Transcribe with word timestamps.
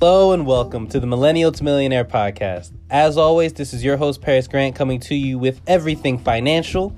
Hello 0.00 0.30
and 0.30 0.46
welcome 0.46 0.86
to 0.90 1.00
the 1.00 1.08
Millennial 1.08 1.50
to 1.50 1.64
Millionaire 1.64 2.04
podcast. 2.04 2.70
As 2.88 3.16
always, 3.18 3.52
this 3.52 3.74
is 3.74 3.82
your 3.82 3.96
host, 3.96 4.22
Paris 4.22 4.46
Grant, 4.46 4.76
coming 4.76 5.00
to 5.00 5.14
you 5.16 5.40
with 5.40 5.60
everything 5.66 6.20
financial. 6.20 6.94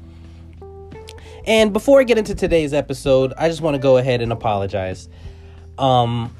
And 1.46 1.72
before 1.72 1.98
I 1.98 2.04
get 2.04 2.18
into 2.18 2.34
today's 2.34 2.74
episode, 2.74 3.32
I 3.38 3.48
just 3.48 3.62
want 3.62 3.74
to 3.74 3.78
go 3.78 3.96
ahead 3.96 4.20
and 4.20 4.30
apologize. 4.30 5.08
Um, 5.78 6.36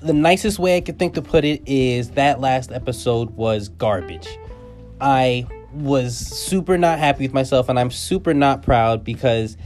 the 0.00 0.12
nicest 0.12 0.58
way 0.58 0.76
I 0.76 0.80
could 0.80 0.98
think 0.98 1.14
to 1.14 1.22
put 1.22 1.44
it 1.44 1.62
is 1.66 2.10
that 2.10 2.40
last 2.40 2.72
episode 2.72 3.30
was 3.30 3.68
garbage. 3.68 4.26
I 5.00 5.46
was 5.72 6.16
super 6.16 6.76
not 6.76 6.98
happy 6.98 7.22
with 7.22 7.32
myself, 7.32 7.68
and 7.68 7.78
I'm 7.78 7.92
super 7.92 8.34
not 8.34 8.64
proud 8.64 9.04
because 9.04 9.56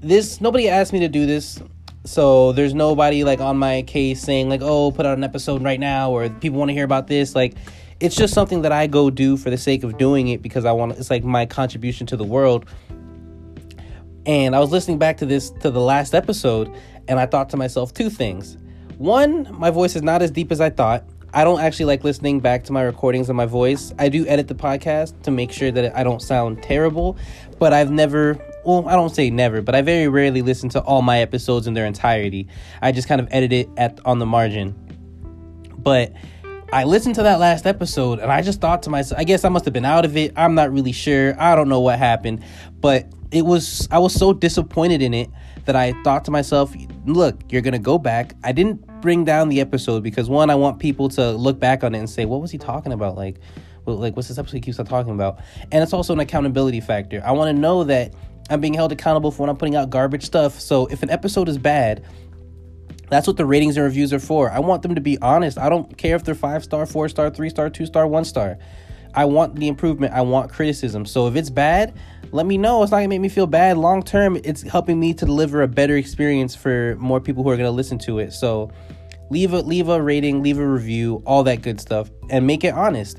this 0.00 0.40
nobody 0.40 0.68
asked 0.68 0.92
me 0.92 0.98
to 0.98 1.08
do 1.08 1.24
this 1.24 1.62
so 2.08 2.52
there's 2.52 2.72
nobody 2.72 3.22
like 3.22 3.38
on 3.38 3.58
my 3.58 3.82
case 3.82 4.22
saying 4.22 4.48
like 4.48 4.62
oh 4.62 4.90
put 4.90 5.04
out 5.04 5.18
an 5.18 5.24
episode 5.24 5.62
right 5.62 5.78
now 5.78 6.10
or 6.10 6.30
people 6.30 6.58
want 6.58 6.70
to 6.70 6.72
hear 6.72 6.84
about 6.84 7.06
this. 7.06 7.34
Like 7.34 7.54
it's 8.00 8.16
just 8.16 8.32
something 8.32 8.62
that 8.62 8.72
i 8.72 8.86
go 8.86 9.10
do 9.10 9.36
for 9.36 9.50
the 9.50 9.58
sake 9.58 9.82
of 9.84 9.98
doing 9.98 10.28
it 10.28 10.40
because 10.40 10.64
i 10.64 10.72
want 10.72 10.92
it's 10.92 11.10
like 11.10 11.22
my 11.22 11.44
contribution 11.44 12.06
to 12.06 12.16
the 12.16 12.24
world. 12.24 12.64
And 14.24 14.56
i 14.56 14.58
was 14.58 14.70
listening 14.70 14.98
back 14.98 15.18
to 15.18 15.26
this 15.26 15.50
to 15.50 15.70
the 15.70 15.82
last 15.82 16.14
episode 16.14 16.74
and 17.08 17.20
i 17.20 17.26
thought 17.26 17.50
to 17.50 17.58
myself 17.58 17.92
two 17.92 18.08
things. 18.08 18.56
One 18.96 19.46
my 19.58 19.70
voice 19.70 19.94
is 19.94 20.02
not 20.02 20.22
as 20.22 20.30
deep 20.30 20.50
as 20.50 20.62
i 20.62 20.70
thought. 20.70 21.04
I 21.34 21.44
don't 21.44 21.60
actually 21.60 21.84
like 21.84 22.04
listening 22.04 22.40
back 22.40 22.64
to 22.64 22.72
my 22.72 22.80
recordings 22.80 23.28
of 23.28 23.36
my 23.36 23.44
voice. 23.44 23.92
I 23.98 24.08
do 24.08 24.26
edit 24.26 24.48
the 24.48 24.54
podcast 24.54 25.20
to 25.24 25.30
make 25.30 25.52
sure 25.52 25.70
that 25.70 25.94
i 25.94 26.02
don't 26.02 26.22
sound 26.22 26.62
terrible 26.62 27.18
but 27.58 27.74
i've 27.74 27.90
never 27.90 28.38
well, 28.68 28.86
I 28.86 28.96
don't 28.96 29.08
say 29.08 29.30
never, 29.30 29.62
but 29.62 29.74
I 29.74 29.80
very 29.80 30.08
rarely 30.08 30.42
listen 30.42 30.68
to 30.70 30.82
all 30.82 31.00
my 31.00 31.20
episodes 31.20 31.66
in 31.66 31.72
their 31.72 31.86
entirety. 31.86 32.48
I 32.82 32.92
just 32.92 33.08
kind 33.08 33.18
of 33.18 33.26
edit 33.30 33.50
it 33.50 33.70
at 33.78 33.98
on 34.04 34.18
the 34.18 34.26
margin. 34.26 34.74
But 35.78 36.12
I 36.70 36.84
listened 36.84 37.14
to 37.14 37.22
that 37.22 37.38
last 37.38 37.64
episode 37.64 38.18
and 38.18 38.30
I 38.30 38.42
just 38.42 38.60
thought 38.60 38.82
to 38.82 38.90
myself, 38.90 39.18
I 39.18 39.24
guess 39.24 39.46
I 39.46 39.48
must 39.48 39.64
have 39.64 39.72
been 39.72 39.86
out 39.86 40.04
of 40.04 40.18
it. 40.18 40.34
I'm 40.36 40.54
not 40.54 40.70
really 40.70 40.92
sure. 40.92 41.34
I 41.40 41.56
don't 41.56 41.70
know 41.70 41.80
what 41.80 41.98
happened, 41.98 42.44
but 42.78 43.10
it 43.30 43.46
was 43.46 43.88
I 43.90 44.00
was 44.00 44.12
so 44.12 44.34
disappointed 44.34 45.00
in 45.00 45.14
it 45.14 45.30
that 45.64 45.74
I 45.74 45.94
thought 46.02 46.26
to 46.26 46.30
myself, 46.30 46.74
look, 47.06 47.40
you're 47.50 47.62
going 47.62 47.72
to 47.72 47.78
go 47.78 47.96
back. 47.96 48.34
I 48.44 48.52
didn't 48.52 48.86
bring 49.00 49.24
down 49.24 49.48
the 49.48 49.62
episode 49.62 50.02
because 50.02 50.28
one, 50.28 50.50
I 50.50 50.56
want 50.56 50.78
people 50.78 51.08
to 51.10 51.30
look 51.30 51.58
back 51.58 51.84
on 51.84 51.94
it 51.94 52.00
and 52.00 52.10
say, 52.10 52.26
what 52.26 52.42
was 52.42 52.50
he 52.50 52.58
talking 52.58 52.92
about? 52.92 53.16
Like, 53.16 53.38
like 53.86 54.14
what's 54.14 54.28
this 54.28 54.36
episode 54.36 54.56
he 54.56 54.60
keeps 54.60 54.78
on 54.78 54.84
talking 54.84 55.12
about? 55.12 55.38
And 55.72 55.82
it's 55.82 55.94
also 55.94 56.12
an 56.12 56.20
accountability 56.20 56.82
factor. 56.82 57.22
I 57.24 57.32
want 57.32 57.54
to 57.54 57.58
know 57.58 57.84
that 57.84 58.12
I'm 58.50 58.60
being 58.60 58.74
held 58.74 58.92
accountable 58.92 59.30
for 59.30 59.42
when 59.42 59.50
I'm 59.50 59.56
putting 59.56 59.76
out 59.76 59.90
garbage 59.90 60.24
stuff. 60.24 60.58
So 60.60 60.86
if 60.86 61.02
an 61.02 61.10
episode 61.10 61.48
is 61.48 61.58
bad, 61.58 62.04
that's 63.10 63.26
what 63.26 63.36
the 63.36 63.46
ratings 63.46 63.76
and 63.76 63.84
reviews 63.84 64.12
are 64.12 64.18
for. 64.18 64.50
I 64.50 64.58
want 64.58 64.82
them 64.82 64.94
to 64.94 65.00
be 65.00 65.18
honest. 65.18 65.58
I 65.58 65.68
don't 65.68 65.96
care 65.96 66.16
if 66.16 66.24
they're 66.24 66.34
five 66.34 66.64
star, 66.64 66.86
four 66.86 67.08
star, 67.08 67.30
three 67.30 67.50
star, 67.50 67.70
two 67.70 67.86
star, 67.86 68.06
one 68.06 68.24
star. 68.24 68.58
I 69.14 69.24
want 69.24 69.56
the 69.56 69.68
improvement. 69.68 70.12
I 70.12 70.20
want 70.20 70.50
criticism. 70.50 71.06
So 71.06 71.26
if 71.26 71.36
it's 71.36 71.50
bad, 71.50 71.94
let 72.30 72.46
me 72.46 72.58
know. 72.58 72.82
It's 72.82 72.90
not 72.90 72.98
gonna 72.98 73.08
make 73.08 73.20
me 73.20 73.30
feel 73.30 73.46
bad. 73.46 73.78
Long 73.78 74.02
term, 74.02 74.36
it's 74.44 74.62
helping 74.62 75.00
me 75.00 75.14
to 75.14 75.24
deliver 75.24 75.62
a 75.62 75.68
better 75.68 75.96
experience 75.96 76.54
for 76.54 76.96
more 76.98 77.20
people 77.20 77.42
who 77.42 77.50
are 77.50 77.56
gonna 77.56 77.70
listen 77.70 77.98
to 78.00 78.18
it. 78.18 78.32
So 78.32 78.70
leave 79.30 79.52
a 79.54 79.60
leave 79.60 79.88
a 79.88 80.00
rating, 80.00 80.42
leave 80.42 80.58
a 80.58 80.66
review, 80.66 81.22
all 81.24 81.42
that 81.44 81.62
good 81.62 81.80
stuff, 81.80 82.10
and 82.28 82.46
make 82.46 82.64
it 82.64 82.74
honest. 82.74 83.18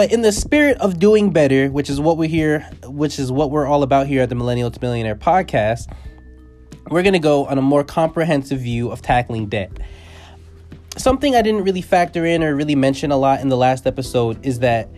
But 0.00 0.12
in 0.12 0.22
the 0.22 0.32
spirit 0.32 0.78
of 0.78 0.98
doing 0.98 1.30
better, 1.30 1.68
which 1.68 1.90
is 1.90 2.00
what 2.00 2.16
we're 2.16 2.26
here, 2.26 2.60
which 2.84 3.18
is 3.18 3.30
what 3.30 3.50
we're 3.50 3.66
all 3.66 3.82
about 3.82 4.06
here 4.06 4.22
at 4.22 4.30
the 4.30 4.34
Millennial 4.34 4.70
to 4.70 4.80
Millionaire 4.80 5.14
podcast, 5.14 5.94
we're 6.88 7.02
going 7.02 7.12
to 7.12 7.18
go 7.18 7.44
on 7.44 7.58
a 7.58 7.60
more 7.60 7.84
comprehensive 7.84 8.60
view 8.60 8.90
of 8.90 9.02
tackling 9.02 9.50
debt. 9.50 9.70
Something 10.96 11.36
I 11.36 11.42
didn't 11.42 11.64
really 11.64 11.82
factor 11.82 12.24
in 12.24 12.42
or 12.42 12.56
really 12.56 12.74
mention 12.74 13.10
a 13.10 13.18
lot 13.18 13.42
in 13.42 13.50
the 13.50 13.58
last 13.58 13.86
episode 13.86 14.42
is 14.42 14.60
that 14.60 14.88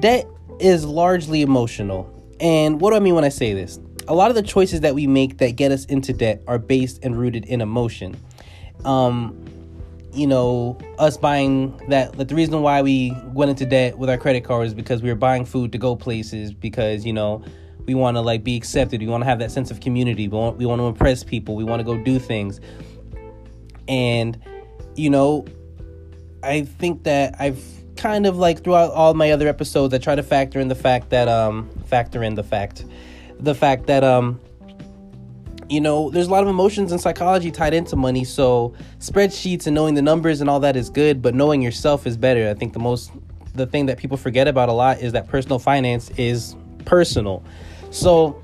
debt 0.00 0.26
is 0.58 0.86
largely 0.86 1.42
emotional. 1.42 2.10
And 2.40 2.80
what 2.80 2.92
do 2.92 2.96
I 2.96 3.00
mean 3.00 3.14
when 3.14 3.24
I 3.24 3.28
say 3.28 3.52
this? 3.52 3.78
A 4.08 4.14
lot 4.14 4.30
of 4.30 4.36
the 4.36 4.42
choices 4.42 4.80
that 4.80 4.94
we 4.94 5.06
make 5.06 5.36
that 5.36 5.56
get 5.56 5.70
us 5.70 5.84
into 5.84 6.14
debt 6.14 6.42
are 6.46 6.58
based 6.58 7.00
and 7.04 7.14
rooted 7.14 7.44
in 7.44 7.60
emotion. 7.60 8.16
Um, 8.86 9.44
you 10.12 10.26
know, 10.26 10.78
us 10.98 11.16
buying 11.16 11.76
that, 11.88 12.12
that 12.14 12.28
the 12.28 12.34
reason 12.34 12.60
why 12.62 12.82
we 12.82 13.16
went 13.26 13.50
into 13.50 13.66
debt 13.66 13.98
with 13.98 14.08
our 14.08 14.16
credit 14.16 14.44
card 14.44 14.66
is 14.66 14.74
because 14.74 15.02
we 15.02 15.08
were 15.08 15.14
buying 15.14 15.44
food 15.44 15.72
to 15.72 15.78
go 15.78 15.94
places 15.96 16.52
because, 16.52 17.04
you 17.04 17.12
know, 17.12 17.42
we 17.86 17.94
want 17.94 18.16
to 18.16 18.20
like 18.20 18.44
be 18.44 18.56
accepted. 18.56 19.00
We 19.00 19.06
want 19.06 19.22
to 19.22 19.26
have 19.26 19.38
that 19.38 19.50
sense 19.50 19.70
of 19.70 19.80
community. 19.80 20.28
We 20.28 20.36
want, 20.36 20.56
we 20.56 20.66
want 20.66 20.80
to 20.80 20.86
impress 20.86 21.24
people. 21.24 21.56
We 21.56 21.64
want 21.64 21.80
to 21.80 21.84
go 21.84 21.96
do 21.96 22.18
things. 22.18 22.60
And, 23.86 24.38
you 24.94 25.10
know, 25.10 25.46
I 26.42 26.62
think 26.62 27.04
that 27.04 27.36
I've 27.38 27.62
kind 27.96 28.26
of 28.26 28.36
like 28.36 28.62
throughout 28.62 28.92
all 28.92 29.14
my 29.14 29.30
other 29.30 29.48
episodes, 29.48 29.92
I 29.92 29.98
try 29.98 30.14
to 30.14 30.22
factor 30.22 30.60
in 30.60 30.68
the 30.68 30.74
fact 30.74 31.10
that, 31.10 31.28
um, 31.28 31.68
factor 31.86 32.22
in 32.22 32.34
the 32.34 32.44
fact, 32.44 32.84
the 33.40 33.54
fact 33.54 33.86
that, 33.86 34.04
um, 34.04 34.40
you 35.68 35.80
know, 35.80 36.10
there's 36.10 36.28
a 36.28 36.30
lot 36.30 36.42
of 36.42 36.48
emotions 36.48 36.92
and 36.92 37.00
psychology 37.00 37.50
tied 37.50 37.74
into 37.74 37.96
money. 37.96 38.24
So 38.24 38.74
spreadsheets 38.98 39.66
and 39.66 39.74
knowing 39.74 39.94
the 39.94 40.02
numbers 40.02 40.40
and 40.40 40.48
all 40.48 40.60
that 40.60 40.76
is 40.76 40.90
good, 40.90 41.20
but 41.20 41.34
knowing 41.34 41.62
yourself 41.62 42.06
is 42.06 42.16
better. 42.16 42.48
I 42.48 42.54
think 42.54 42.72
the 42.72 42.78
most 42.78 43.10
the 43.54 43.66
thing 43.66 43.86
that 43.86 43.98
people 43.98 44.16
forget 44.16 44.46
about 44.46 44.68
a 44.68 44.72
lot 44.72 45.00
is 45.00 45.12
that 45.12 45.26
personal 45.26 45.58
finance 45.58 46.10
is 46.10 46.54
personal. 46.84 47.42
So 47.90 48.42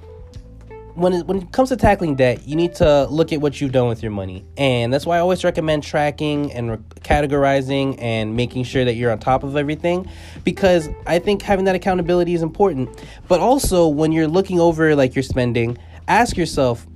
when 0.95 1.13
it, 1.13 1.27
when 1.27 1.39
it 1.39 1.53
comes 1.53 1.71
to 1.71 1.77
tackling 1.77 2.15
debt, 2.15 2.47
you 2.47 2.57
need 2.57 2.75
to 2.77 3.07
look 3.07 3.33
at 3.33 3.41
what 3.41 3.61
you've 3.61 3.73
done 3.73 3.89
with 3.89 4.03
your 4.03 4.13
money. 4.13 4.45
And 4.57 4.93
that's 4.93 5.07
why 5.07 5.17
I 5.17 5.21
always 5.21 5.43
recommend 5.45 5.83
tracking 5.83 6.53
and 6.53 6.71
re- 6.73 6.77
categorizing 7.01 7.97
and 8.01 8.37
making 8.37 8.65
sure 8.65 8.85
that 8.85 8.95
you're 8.95 9.11
on 9.11 9.19
top 9.19 9.43
of 9.43 9.57
everything 9.57 10.09
because 10.45 10.89
I 11.07 11.19
think 11.19 11.43
having 11.43 11.65
that 11.65 11.75
accountability 11.75 12.35
is 12.35 12.43
important. 12.43 13.05
But 13.29 13.41
also 13.41 13.89
when 13.89 14.13
you're 14.13 14.29
looking 14.29 14.61
over 14.61 14.95
like 14.95 15.15
your 15.15 15.25
spending, 15.25 15.79
ask 16.07 16.37
yourself, 16.37 16.87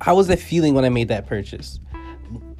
how 0.00 0.16
was 0.16 0.26
that 0.28 0.38
feeling 0.38 0.74
when 0.74 0.84
I 0.84 0.88
made 0.88 1.08
that 1.08 1.26
purchase? 1.26 1.80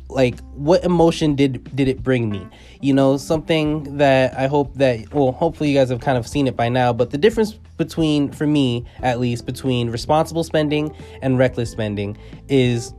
Like 0.08 0.38
what 0.52 0.84
emotion 0.84 1.34
did 1.34 1.74
did 1.74 1.88
it 1.88 2.02
bring 2.02 2.30
me? 2.30 2.46
You 2.80 2.92
know, 2.94 3.16
something 3.16 3.96
that 3.96 4.38
I 4.38 4.46
hope 4.46 4.74
that 4.74 5.12
well, 5.12 5.32
hopefully 5.32 5.70
you 5.70 5.78
guys 5.78 5.88
have 5.88 6.00
kind 6.00 6.18
of 6.18 6.26
seen 6.26 6.46
it 6.46 6.56
by 6.56 6.68
now, 6.68 6.92
but 6.92 7.10
the 7.10 7.18
difference 7.18 7.52
between 7.76 8.30
for 8.30 8.46
me 8.46 8.84
at 9.02 9.18
least 9.18 9.46
between 9.46 9.90
responsible 9.90 10.44
spending 10.44 10.94
and 11.22 11.38
reckless 11.38 11.70
spending 11.70 12.16
is 12.48 12.94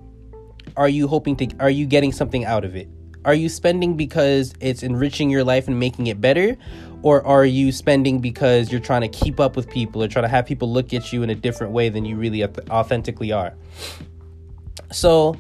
are 0.76 0.90
you 0.90 1.08
hoping 1.08 1.36
to 1.38 1.48
are 1.60 1.70
you 1.70 1.86
getting 1.86 2.12
something 2.12 2.44
out 2.44 2.66
of 2.66 2.76
it? 2.76 2.90
Are 3.24 3.34
you 3.34 3.50
spending 3.50 3.96
because 3.96 4.54
it's 4.60 4.84
enriching 4.84 5.32
your 5.32 5.44
life 5.44 5.68
and 5.68 5.80
making 5.80 6.08
it 6.08 6.22
better? 6.22 6.56
Or 7.02 7.26
are 7.26 7.46
you 7.46 7.72
spending 7.72 8.20
because 8.20 8.72
you're 8.72 8.82
trying 8.82 9.02
to 9.02 9.08
keep 9.08 9.40
up 9.40 9.56
with 9.56 9.70
people 9.70 10.04
or 10.04 10.08
trying 10.08 10.26
to 10.26 10.30
have 10.30 10.46
people 10.46 10.72
look 10.72 10.94
at 10.94 11.12
you 11.12 11.24
in 11.24 11.30
a 11.30 11.36
different 11.36 11.74
way 11.74 11.90
than 11.90 12.06
you 12.06 12.18
really 12.18 12.44
authentically 12.44 13.32
are? 13.32 13.54
So, 14.92 15.36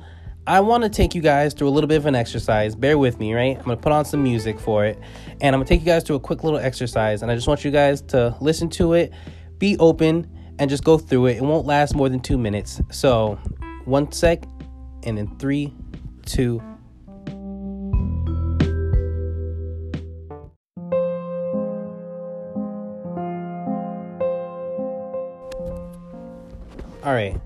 I 0.47 0.59
want 0.59 0.83
to 0.83 0.89
take 0.89 1.15
you 1.15 1.21
guys 1.21 1.55
through 1.55 1.69
a 1.69 1.71
little 1.71 1.87
bit 1.87 1.97
of 1.97 2.05
an 2.05 2.13
exercise. 2.13 2.75
Bear 2.75 2.99
with 2.99 3.19
me, 3.19 3.33
right? 3.33 3.57
I'm 3.57 3.63
going 3.63 3.77
to 3.77 3.81
put 3.81 3.91
on 3.91 4.05
some 4.05 4.21
music 4.21 4.59
for 4.59 4.85
it. 4.85 4.99
And 5.41 5.55
I'm 5.55 5.59
going 5.59 5.65
to 5.65 5.73
take 5.73 5.79
you 5.79 5.87
guys 5.87 6.03
through 6.03 6.17
a 6.17 6.19
quick 6.19 6.43
little 6.43 6.59
exercise. 6.59 7.23
And 7.23 7.31
I 7.31 7.35
just 7.35 7.47
want 7.47 7.65
you 7.65 7.71
guys 7.71 8.01
to 8.03 8.35
listen 8.39 8.69
to 8.71 8.93
it, 8.93 9.11
be 9.57 9.75
open, 9.79 10.29
and 10.59 10.69
just 10.69 10.83
go 10.83 10.99
through 10.99 11.27
it. 11.27 11.37
It 11.37 11.41
won't 11.41 11.65
last 11.65 11.95
more 11.95 12.09
than 12.09 12.19
two 12.19 12.37
minutes. 12.37 12.79
So, 12.91 13.39
one 13.85 14.11
sec, 14.11 14.43
and 15.03 15.17
in 15.17 15.35
three, 15.37 15.73
two, 16.25 16.61
All 27.03 27.13
right. 27.13 27.39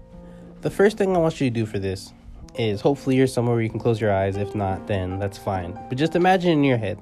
The 0.61 0.69
first 0.69 0.97
thing 0.97 1.15
I 1.15 1.19
want 1.19 1.39
you 1.39 1.49
to 1.49 1.53
do 1.53 1.65
for 1.65 1.79
this 1.79 2.11
is 2.55 2.81
hopefully 2.81 3.15
you're 3.15 3.27
somewhere 3.27 3.55
where 3.55 3.63
you 3.63 3.69
can 3.69 3.79
close 3.79 4.01
your 4.01 4.13
eyes. 4.13 4.35
If 4.35 4.53
not, 4.55 4.87
then 4.87 5.17
that's 5.17 5.37
fine. 5.37 5.79
But 5.87 5.97
just 5.97 6.17
imagine 6.17 6.51
in 6.51 6.63
your 6.65 6.77
head 6.77 6.99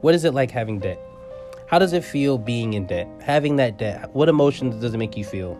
what 0.00 0.16
is 0.16 0.24
it 0.24 0.34
like 0.34 0.50
having 0.50 0.80
debt? 0.80 0.98
How 1.68 1.78
does 1.78 1.92
it 1.92 2.02
feel 2.02 2.38
being 2.38 2.74
in 2.74 2.88
debt? 2.88 3.06
Having 3.20 3.54
that 3.56 3.78
debt, 3.78 4.12
what 4.14 4.28
emotions 4.28 4.80
does 4.80 4.94
it 4.94 4.98
make 4.98 5.16
you 5.16 5.24
feel? 5.24 5.56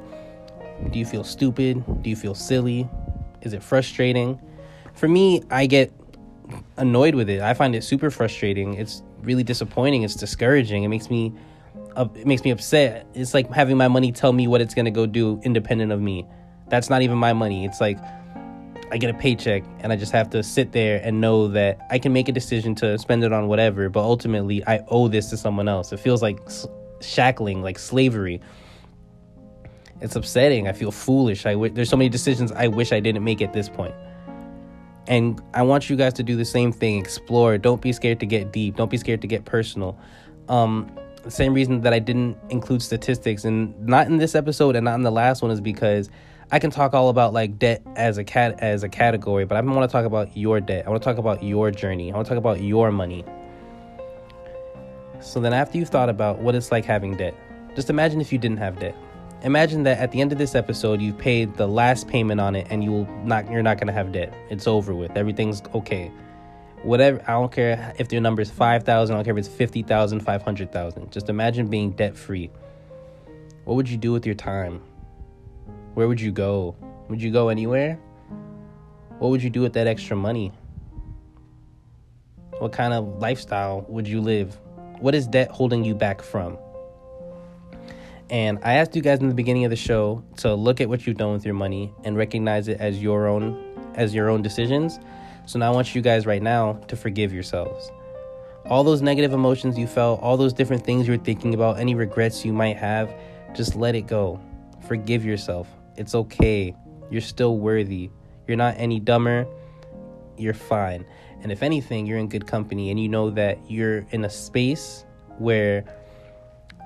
Do 0.91 0.99
you 0.99 1.07
feel 1.07 1.23
stupid? 1.23 1.85
Do 2.03 2.11
you 2.11 2.17
feel 2.17 2.35
silly? 2.35 2.89
Is 3.43 3.53
it 3.53 3.63
frustrating? 3.63 4.41
For 4.95 5.07
me, 5.07 5.43
I 5.49 5.67
get 5.67 5.93
annoyed 6.77 7.15
with 7.15 7.31
it. 7.31 7.41
I 7.41 7.55
find 7.55 7.77
it 7.77 7.85
super 7.85 8.11
frustrating. 8.11 8.75
It's 8.75 9.05
really 9.21 9.45
disappointing. 9.45 10.03
It's 10.03 10.17
discouraging. 10.17 10.83
It 10.83 10.89
makes 10.89 11.09
me 11.09 11.33
it 11.97 12.27
makes 12.27 12.43
me 12.43 12.51
upset. 12.51 13.07
It's 13.15 13.33
like 13.33 13.49
having 13.53 13.77
my 13.77 13.87
money 13.87 14.11
tell 14.11 14.33
me 14.33 14.49
what 14.49 14.61
it's 14.61 14.75
going 14.75 14.87
to 14.87 14.91
go 14.91 15.07
do 15.07 15.41
independent 15.45 15.93
of 15.93 16.01
me. 16.01 16.27
That's 16.73 16.89
not 16.89 17.03
even 17.03 17.19
my 17.19 17.35
money. 17.35 17.67
It's 17.67 17.83
like 17.83 17.99
I 18.91 18.97
get 18.97 19.11
a 19.11 19.19
paycheck 19.19 19.63
and 19.81 19.93
I 19.93 19.97
just 19.97 20.11
have 20.13 20.31
to 20.31 20.43
sit 20.43 20.73
there 20.73 21.03
and 21.05 21.21
know 21.21 21.47
that 21.49 21.87
I 21.91 21.99
can 21.99 22.15
make 22.15 22.31
a 22.31 22.33
decision 22.33 22.75
to 22.77 22.99
spend 22.99 23.25
it 23.25 23.31
on 23.31 23.47
whatever, 23.47 23.91
but 23.91 24.01
ultimately 24.01 24.67
I 24.67 24.81
owe 24.89 25.07
this 25.07 25.29
to 25.31 25.37
someone 25.37 25.69
else. 25.69 25.93
It 25.93 25.99
feels 25.99 26.23
like 26.23 26.41
shackling, 27.03 27.61
like 27.61 27.79
slavery. 27.79 28.41
It's 30.01 30.17
upsetting. 30.17 30.67
I 30.67 30.73
feel 30.73 30.91
foolish. 30.91 31.45
I 31.45 31.53
w- 31.53 31.71
there's 31.71 31.91
so 31.91 31.97
many 31.99 32.09
decisions 32.09 32.53
I 32.53 32.69
wish 32.69 32.91
I 32.91 33.01
didn't 33.01 33.23
make 33.23 33.43
at 33.43 33.53
this 33.53 33.69
point. 33.69 33.95
And 35.07 35.43
I 35.53 35.65
want 35.65 35.91
you 35.91 35.97
guys 35.97 36.15
to 36.15 36.23
do 36.23 36.37
the 36.37 36.47
same 36.47 36.73
thing. 36.73 36.99
Explore. 36.99 37.59
Don't 37.59 37.83
be 37.83 37.93
scared 37.93 38.19
to 38.21 38.27
get 38.27 38.51
deep. 38.51 38.77
Don't 38.77 38.91
be 38.91 38.97
scared 38.97 39.21
to 39.21 39.27
get 39.27 39.45
personal. 39.45 39.99
Um, 40.49 40.91
the 41.23 41.31
same 41.31 41.53
reason 41.53 41.83
that 41.83 41.93
I 41.93 41.99
didn't 41.99 42.39
include 42.49 42.81
statistics 42.81 43.45
and 43.45 43.79
not 43.87 44.07
in 44.07 44.17
this 44.17 44.35
episode 44.35 44.75
and 44.75 44.87
not 44.87 44.95
in 44.95 45.03
the 45.03 45.13
last 45.13 45.43
one 45.43 45.51
is 45.51 45.61
because 45.61 46.09
I 46.53 46.59
can 46.59 46.71
talk 46.71 46.93
all 46.93 47.09
about 47.09 47.33
like 47.33 47.59
debt 47.59 47.83
as 47.97 48.19
a 48.19 48.25
cat 48.25 48.61
as 48.61 48.83
a 48.83 48.89
category, 48.89 49.47
but 49.47 49.57
I 49.57 49.63
want 49.63 49.89
to 49.89 49.93
talk 49.93 50.05
about 50.05 50.37
your 50.37 50.61
debt. 50.61 50.87
I 50.87 50.91
want 50.91 51.03
to 51.03 51.05
talk 51.05 51.17
about 51.17 51.43
your 51.43 51.71
journey. 51.71 52.13
I 52.13 52.15
want 52.15 52.27
to 52.27 52.29
talk 52.29 52.39
about 52.39 52.61
your 52.61 52.93
money. 52.93 53.25
So 55.21 55.41
then 55.41 55.55
after 55.55 55.79
you've 55.79 55.89
thought 55.89 56.11
about 56.11 56.41
what 56.41 56.55
it's 56.55 56.71
like 56.71 56.85
having 56.85 57.17
debt, 57.17 57.35
just 57.75 57.89
imagine 57.89 58.21
if 58.21 58.33
you 58.33 58.39
didn't 58.39 58.59
have 58.59 58.79
debt. 58.79 58.95
Imagine 59.45 59.85
that 59.85 59.99
at 59.99 60.13
the 60.13 60.21
end 60.21 60.31
of 60.31 60.37
this 60.37 60.55
episode 60.55 61.01
you've 61.01 61.17
paid 61.17 61.57
the 61.57 61.67
last 61.67 62.07
payment 62.07 62.39
on 62.39 62.55
it 62.55 62.67
and 62.69 62.85
you 62.85 62.93
will 62.93 63.07
not 63.25 63.51
you're 63.51 63.63
not 63.63 63.79
going 63.79 63.87
to 63.87 63.93
have 63.95 64.13
debt. 64.13 64.35
It's 64.51 64.67
over 64.67 64.95
with. 64.95 65.17
Everything's 65.17 65.63
okay 65.75 66.13
whatever 66.83 67.23
i 67.29 67.33
don't 67.33 67.53
care 67.53 67.95
if 67.99 68.11
your 68.13 68.21
number 68.21 68.43
is 68.43 68.51
5000 68.51 69.15
i 69.15 69.17
don't 69.17 69.25
care 69.25 69.39
if 69.39 69.47
it's 69.47 69.49
50000 69.57 70.19
500000 70.19 71.13
just 71.13 71.29
imagine 71.29 71.69
being 71.69 71.93
debt 71.93 72.17
free 72.17 72.51
what 73.65 73.75
would 73.75 73.89
you 73.89 73.97
do 73.97 74.11
with 74.11 74.27
your 74.27 74.35
time 74.35 74.83
where 75.95 76.09
would 76.09 76.21
you 76.21 76.33
go 76.33 76.75
would 77.09 77.21
you 77.21 77.31
go 77.31 77.49
anywhere 77.49 77.99
what 79.19 79.31
would 79.31 79.43
you 79.43 79.51
do 79.51 79.61
with 79.61 79.73
that 79.73 79.87
extra 79.87 80.17
money 80.17 80.53
what 82.59 82.73
kind 82.73 82.93
of 82.93 83.19
lifestyle 83.19 83.85
would 83.89 84.07
you 84.07 84.21
live 84.21 84.59
what 85.01 85.15
is 85.15 85.27
debt 85.27 85.51
holding 85.51 85.85
you 85.85 85.95
back 85.95 86.23
from 86.23 86.57
and 88.31 88.59
i 88.63 88.75
asked 88.75 88.95
you 88.95 89.03
guys 89.03 89.21
in 89.21 89.29
the 89.29 89.35
beginning 89.35 89.65
of 89.65 89.71
the 89.71 89.77
show 89.77 90.23
to 90.37 90.55
look 90.55 90.81
at 90.81 90.89
what 90.89 91.07
you've 91.07 91.17
done 91.17 91.33
with 91.33 91.45
your 91.45 91.55
money 91.55 91.93
and 92.05 92.17
recognize 92.17 92.69
it 92.69 92.79
as 92.81 93.03
your 93.03 93.27
own 93.27 93.93
as 93.95 94.15
your 94.15 94.29
own 94.29 94.43
decisions 94.43 94.99
so 95.45 95.59
now 95.59 95.73
I 95.73 95.75
want 95.75 95.95
you 95.95 96.03
guys 96.03 96.25
right 96.25 96.43
now 96.43 96.75
to 96.89 96.97
forgive 96.97 97.33
yourselves. 97.33 97.91
All 98.67 98.85
those 98.85 99.03
negative 99.03 99.33
emotions 99.33 99.77
you 99.77 99.87
felt, 99.87 100.21
all 100.21 100.37
those 100.37 100.53
different 100.53 100.85
things 100.85 101.07
you 101.07 101.15
were 101.15 101.25
thinking 101.25 101.53
about, 101.53 101.79
any 101.79 101.95
regrets 101.95 102.45
you 102.45 102.53
might 102.53 102.77
have, 102.77 103.13
just 103.55 103.75
let 103.75 103.95
it 103.95 104.03
go. 104.03 104.41
Forgive 104.87 105.25
yourself. 105.25 105.69
It's 105.97 106.15
okay. 106.15 106.75
You're 107.11 107.21
still 107.21 107.59
worthy. 107.59 108.11
You're 108.47 108.57
not 108.57 108.75
any 108.79 109.01
dumber. 109.01 109.47
You're 110.37 110.55
fine. 110.55 111.05
And 111.43 111.51
if 111.51 111.63
anything, 111.63 112.07
you're 112.07 112.19
in 112.19 112.29
good 112.29 112.47
company 112.47 112.91
and 112.91 112.99
you 112.99 113.09
know 113.09 113.31
that 113.31 113.59
you're 113.71 114.07
in 114.11 114.25
a 114.25 114.31
space 114.31 115.05
where 115.39 115.85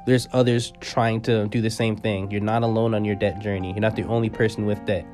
there's 0.06 0.28
others 0.32 0.72
trying 0.80 1.20
to 1.22 1.46
do 1.48 1.60
the 1.60 1.70
same 1.70 1.96
thing. 1.96 2.30
You're 2.30 2.40
not 2.40 2.62
alone 2.62 2.94
on 2.94 3.04
your 3.04 3.16
debt 3.16 3.40
journey. 3.40 3.70
You're 3.70 3.80
not 3.80 3.96
the 3.96 4.04
only 4.04 4.30
person 4.30 4.64
with 4.64 4.84
debt. 4.86 5.06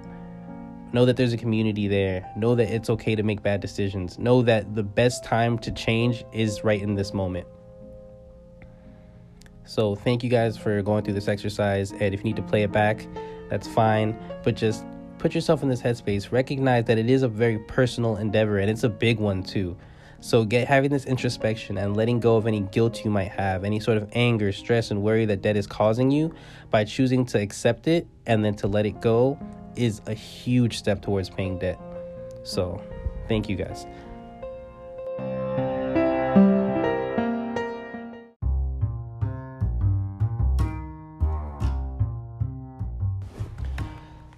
Know 0.92 1.06
that 1.06 1.16
there's 1.16 1.32
a 1.32 1.38
community 1.38 1.88
there. 1.88 2.30
Know 2.36 2.54
that 2.54 2.68
it's 2.68 2.90
okay 2.90 3.14
to 3.14 3.22
make 3.22 3.42
bad 3.42 3.60
decisions. 3.60 4.18
Know 4.18 4.42
that 4.42 4.74
the 4.74 4.82
best 4.82 5.24
time 5.24 5.58
to 5.60 5.72
change 5.72 6.24
is 6.32 6.62
right 6.62 6.80
in 6.80 6.94
this 6.94 7.14
moment. 7.14 7.46
So, 9.64 9.94
thank 9.94 10.22
you 10.22 10.28
guys 10.28 10.58
for 10.58 10.82
going 10.82 11.02
through 11.02 11.14
this 11.14 11.28
exercise. 11.28 11.92
And 11.92 12.12
if 12.12 12.20
you 12.20 12.24
need 12.24 12.36
to 12.36 12.42
play 12.42 12.62
it 12.62 12.72
back, 12.72 13.06
that's 13.52 13.68
fine. 13.68 14.16
But 14.44 14.56
just 14.56 14.82
put 15.18 15.34
yourself 15.34 15.62
in 15.62 15.68
this 15.68 15.82
headspace. 15.82 16.32
Recognize 16.32 16.86
that 16.86 16.96
it 16.96 17.10
is 17.10 17.22
a 17.22 17.28
very 17.28 17.58
personal 17.58 18.16
endeavor 18.16 18.58
and 18.58 18.70
it's 18.70 18.82
a 18.82 18.88
big 18.88 19.18
one 19.18 19.42
too. 19.42 19.76
So, 20.20 20.44
get 20.46 20.68
having 20.68 20.90
this 20.90 21.04
introspection 21.04 21.76
and 21.76 21.94
letting 21.94 22.18
go 22.18 22.36
of 22.36 22.46
any 22.46 22.60
guilt 22.60 23.04
you 23.04 23.10
might 23.10 23.30
have, 23.32 23.64
any 23.64 23.78
sort 23.78 23.98
of 23.98 24.08
anger, 24.14 24.52
stress, 24.52 24.90
and 24.90 25.02
worry 25.02 25.26
that 25.26 25.42
debt 25.42 25.56
is 25.56 25.66
causing 25.66 26.10
you 26.10 26.32
by 26.70 26.84
choosing 26.84 27.26
to 27.26 27.40
accept 27.40 27.88
it 27.88 28.06
and 28.24 28.42
then 28.42 28.54
to 28.54 28.68
let 28.68 28.86
it 28.86 29.02
go 29.02 29.38
is 29.76 30.00
a 30.06 30.14
huge 30.14 30.78
step 30.78 31.02
towards 31.02 31.28
paying 31.28 31.58
debt. 31.58 31.78
So, 32.44 32.80
thank 33.28 33.50
you 33.50 33.56
guys. 33.56 33.84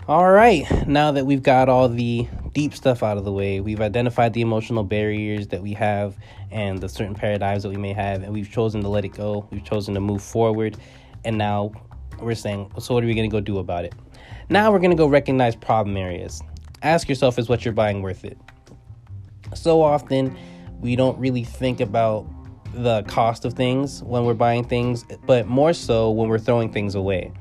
All 0.07 0.31
right, 0.31 0.67
now 0.87 1.13
that 1.13 1.25
we've 1.25 1.43
got 1.43 1.71
all 1.71 1.89
the 1.89 2.29
deep 2.53 2.75
stuff 2.75 3.03
out 3.03 3.17
of 3.17 3.25
the 3.25 3.33
way, 3.33 3.61
we've 3.61 3.81
identified 3.81 4.35
the 4.35 4.43
emotional 4.43 4.85
barriers 4.85 5.47
that 5.49 5.63
we 5.63 5.73
have 5.73 6.19
and 6.51 6.79
the 6.79 6.91
certain 6.91 7.15
paradigms 7.15 7.63
that 7.63 7.71
we 7.71 7.79
may 7.79 7.95
have, 7.95 8.23
and 8.23 8.31
we've 8.31 8.53
chosen 8.53 8.83
to 8.83 8.89
let 8.91 9.07
it 9.07 9.15
go. 9.15 9.49
We've 9.51 9.65
chosen 9.65 9.95
to 9.95 10.01
move 10.01 10.23
forward, 10.23 10.77
and 11.25 11.39
now 11.39 11.73
we're 12.21 12.35
saying, 12.35 12.71
so 12.79 12.93
what 12.93 13.03
are 13.03 13.07
we 13.07 13.15
going 13.15 13.31
to 13.31 13.35
go 13.35 13.41
do 13.41 13.57
about 13.57 13.87
it? 13.87 13.95
Now 14.51 14.71
we're 14.71 14.79
going 14.79 14.91
to 14.91 14.97
go 14.97 15.07
recognize 15.07 15.57
problem 15.57 15.97
areas. 15.97 16.43
Ask 16.83 17.09
yourself, 17.09 17.39
is 17.39 17.49
what 17.49 17.65
you're 17.65 17.73
buying 17.73 18.03
worth 18.03 18.27
it? 18.27 18.37
So 19.55 19.81
often, 19.81 20.37
we 20.81 20.97
don't 20.97 21.19
really 21.19 21.45
think 21.45 21.81
about 21.81 22.27
the 22.75 23.05
cost 23.05 23.47
of 23.47 23.55
things 23.55 24.03
when 24.03 24.27
we're 24.27 24.35
buying 24.35 24.65
things, 24.65 25.07
but 25.25 25.47
more 25.47 25.73
so 25.73 26.11
when 26.11 26.29
we're 26.29 26.39
throwing 26.39 26.71
things 26.71 26.95
away. 26.95 27.33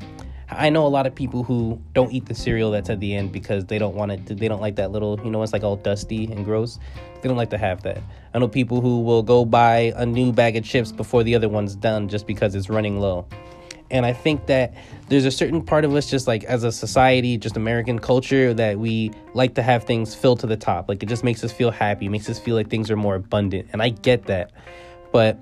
I 0.57 0.69
know 0.69 0.85
a 0.85 0.89
lot 0.89 1.07
of 1.07 1.13
people 1.15 1.43
who 1.43 1.81
don't 1.93 2.11
eat 2.11 2.25
the 2.25 2.35
cereal 2.35 2.71
that's 2.71 2.89
at 2.89 2.99
the 2.99 3.15
end 3.15 3.31
because 3.31 3.65
they 3.65 3.77
don't 3.77 3.95
want 3.95 4.11
it. 4.11 4.25
To, 4.27 4.35
they 4.35 4.47
don't 4.47 4.61
like 4.61 4.75
that 4.77 4.91
little, 4.91 5.19
you 5.23 5.29
know, 5.29 5.43
it's 5.43 5.53
like 5.53 5.63
all 5.63 5.75
dusty 5.75 6.25
and 6.31 6.43
gross. 6.45 6.79
They 7.21 7.27
don't 7.27 7.37
like 7.37 7.49
to 7.51 7.57
have 7.57 7.83
that. 7.83 8.01
I 8.33 8.39
know 8.39 8.47
people 8.47 8.81
who 8.81 9.01
will 9.01 9.23
go 9.23 9.45
buy 9.45 9.93
a 9.95 10.05
new 10.05 10.31
bag 10.31 10.55
of 10.55 10.63
chips 10.63 10.91
before 10.91 11.23
the 11.23 11.35
other 11.35 11.49
one's 11.49 11.75
done 11.75 12.07
just 12.07 12.27
because 12.27 12.55
it's 12.55 12.69
running 12.69 12.99
low. 12.99 13.27
And 13.91 14.05
I 14.05 14.13
think 14.13 14.47
that 14.47 14.73
there's 15.09 15.25
a 15.25 15.31
certain 15.31 15.61
part 15.61 15.85
of 15.85 15.93
us, 15.93 16.09
just 16.09 16.27
like 16.27 16.43
as 16.45 16.63
a 16.63 16.71
society, 16.71 17.37
just 17.37 17.55
American 17.55 17.99
culture, 17.99 18.53
that 18.53 18.79
we 18.79 19.11
like 19.35 19.53
to 19.55 19.61
have 19.61 19.83
things 19.83 20.15
filled 20.15 20.39
to 20.39 20.47
the 20.47 20.57
top. 20.57 20.89
Like 20.89 21.03
it 21.03 21.05
just 21.05 21.23
makes 21.23 21.43
us 21.43 21.51
feel 21.51 21.69
happy, 21.69 22.09
makes 22.09 22.27
us 22.27 22.39
feel 22.39 22.55
like 22.55 22.69
things 22.69 22.89
are 22.89 22.95
more 22.95 23.15
abundant. 23.15 23.69
And 23.71 23.81
I 23.81 23.89
get 23.89 24.25
that. 24.25 24.51
But 25.11 25.37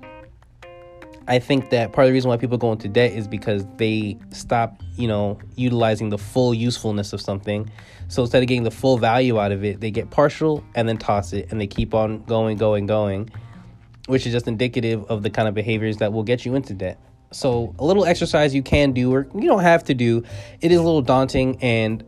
I 1.28 1.38
think 1.38 1.70
that 1.70 1.92
part 1.92 2.06
of 2.06 2.08
the 2.10 2.12
reason 2.12 2.28
why 2.28 2.36
people 2.36 2.58
go 2.58 2.72
into 2.72 2.88
debt 2.88 3.12
is 3.12 3.28
because 3.28 3.64
they 3.76 4.18
stop, 4.30 4.82
you 4.96 5.06
know, 5.06 5.38
utilizing 5.56 6.08
the 6.08 6.18
full 6.18 6.52
usefulness 6.52 7.12
of 7.12 7.20
something. 7.20 7.70
So 8.08 8.22
instead 8.22 8.42
of 8.42 8.48
getting 8.48 8.64
the 8.64 8.70
full 8.70 8.98
value 8.98 9.38
out 9.38 9.52
of 9.52 9.64
it, 9.64 9.80
they 9.80 9.90
get 9.90 10.10
partial 10.10 10.64
and 10.74 10.88
then 10.88 10.98
toss 10.98 11.32
it 11.32 11.50
and 11.50 11.60
they 11.60 11.66
keep 11.66 11.94
on 11.94 12.24
going, 12.24 12.56
going, 12.56 12.86
going, 12.86 13.30
which 14.06 14.26
is 14.26 14.32
just 14.32 14.48
indicative 14.48 15.04
of 15.04 15.22
the 15.22 15.30
kind 15.30 15.48
of 15.48 15.54
behaviors 15.54 15.98
that 15.98 16.12
will 16.12 16.24
get 16.24 16.44
you 16.44 16.54
into 16.54 16.74
debt. 16.74 16.98
So, 17.30 17.74
a 17.78 17.84
little 17.84 18.04
exercise 18.04 18.54
you 18.54 18.62
can 18.62 18.92
do, 18.92 19.12
or 19.12 19.26
you 19.34 19.48
don't 19.48 19.62
have 19.62 19.84
to 19.84 19.94
do. 19.94 20.22
It 20.60 20.70
is 20.70 20.78
a 20.78 20.82
little 20.82 21.00
daunting, 21.00 21.56
and 21.62 22.04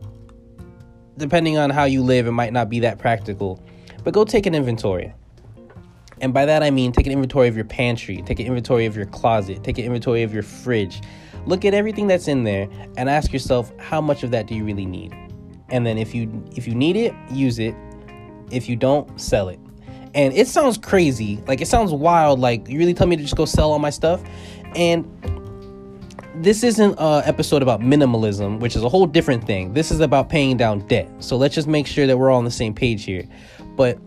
depending 1.16 1.56
on 1.56 1.70
how 1.70 1.84
you 1.84 2.02
live, 2.02 2.26
it 2.26 2.32
might 2.32 2.52
not 2.52 2.68
be 2.68 2.80
that 2.80 2.98
practical. 2.98 3.62
But 4.02 4.12
go 4.12 4.24
take 4.26 4.44
an 4.44 4.54
inventory. 4.54 5.14
And 6.20 6.32
by 6.32 6.46
that 6.46 6.62
I 6.62 6.70
mean 6.70 6.92
take 6.92 7.06
an 7.06 7.12
inventory 7.12 7.48
of 7.48 7.56
your 7.56 7.64
pantry, 7.64 8.22
take 8.22 8.40
an 8.40 8.46
inventory 8.46 8.86
of 8.86 8.96
your 8.96 9.06
closet, 9.06 9.64
take 9.64 9.78
an 9.78 9.84
inventory 9.84 10.22
of 10.22 10.32
your 10.32 10.42
fridge. 10.42 11.00
Look 11.46 11.64
at 11.64 11.74
everything 11.74 12.06
that's 12.06 12.28
in 12.28 12.44
there 12.44 12.68
and 12.96 13.08
ask 13.10 13.32
yourself 13.32 13.72
how 13.78 14.00
much 14.00 14.22
of 14.22 14.30
that 14.30 14.46
do 14.46 14.54
you 14.54 14.64
really 14.64 14.86
need? 14.86 15.14
And 15.68 15.86
then 15.86 15.98
if 15.98 16.14
you 16.14 16.44
if 16.56 16.66
you 16.66 16.74
need 16.74 16.96
it, 16.96 17.14
use 17.30 17.58
it. 17.58 17.74
If 18.50 18.68
you 18.68 18.76
don't, 18.76 19.20
sell 19.20 19.48
it. 19.48 19.58
And 20.14 20.32
it 20.32 20.46
sounds 20.46 20.78
crazy, 20.78 21.42
like 21.48 21.60
it 21.60 21.66
sounds 21.66 21.92
wild, 21.92 22.38
like 22.38 22.68
you 22.68 22.78
really 22.78 22.94
tell 22.94 23.06
me 23.06 23.16
to 23.16 23.22
just 23.22 23.36
go 23.36 23.44
sell 23.44 23.72
all 23.72 23.80
my 23.80 23.90
stuff. 23.90 24.22
And 24.76 25.04
this 26.36 26.62
isn't 26.62 26.98
an 26.98 27.22
episode 27.24 27.62
about 27.62 27.80
minimalism, 27.80 28.60
which 28.60 28.76
is 28.76 28.82
a 28.82 28.88
whole 28.88 29.06
different 29.06 29.44
thing. 29.44 29.72
This 29.72 29.90
is 29.90 30.00
about 30.00 30.28
paying 30.28 30.56
down 30.56 30.86
debt. 30.86 31.08
So 31.18 31.36
let's 31.36 31.54
just 31.54 31.68
make 31.68 31.86
sure 31.86 32.06
that 32.06 32.16
we're 32.16 32.30
all 32.30 32.38
on 32.38 32.44
the 32.44 32.50
same 32.50 32.74
page 32.74 33.04
here. 33.04 33.24
But 33.76 33.98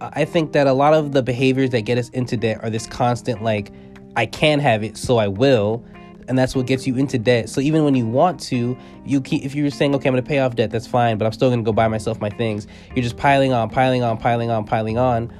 I 0.00 0.24
think 0.24 0.52
that 0.52 0.66
a 0.66 0.72
lot 0.72 0.94
of 0.94 1.12
the 1.12 1.22
behaviors 1.22 1.70
that 1.70 1.82
get 1.82 1.96
us 1.98 2.08
into 2.10 2.36
debt 2.36 2.62
are 2.62 2.70
this 2.70 2.86
constant, 2.86 3.42
like, 3.42 3.72
I 4.14 4.26
can 4.26 4.58
have 4.60 4.82
it, 4.82 4.96
so 4.96 5.16
I 5.18 5.28
will. 5.28 5.84
And 6.28 6.36
that's 6.36 6.56
what 6.56 6.66
gets 6.66 6.86
you 6.86 6.96
into 6.96 7.18
debt. 7.18 7.48
So 7.48 7.60
even 7.60 7.84
when 7.84 7.94
you 7.94 8.06
want 8.06 8.40
to, 8.40 8.76
you 9.04 9.20
keep, 9.20 9.44
if 9.44 9.54
you're 9.54 9.70
saying, 9.70 9.94
okay, 9.94 10.08
I'm 10.08 10.16
to 10.16 10.22
pay 10.22 10.40
off 10.40 10.56
debt, 10.56 10.70
that's 10.70 10.86
fine, 10.86 11.18
but 11.18 11.24
I'm 11.24 11.32
still 11.32 11.50
to 11.50 11.62
go 11.62 11.72
buy 11.72 11.88
myself 11.88 12.20
my 12.20 12.30
things, 12.30 12.66
you're 12.94 13.02
just 13.02 13.16
piling 13.16 13.52
on, 13.52 13.70
piling 13.70 14.02
on, 14.02 14.18
piling 14.18 14.50
on, 14.50 14.64
piling 14.64 14.98
on 14.98 15.32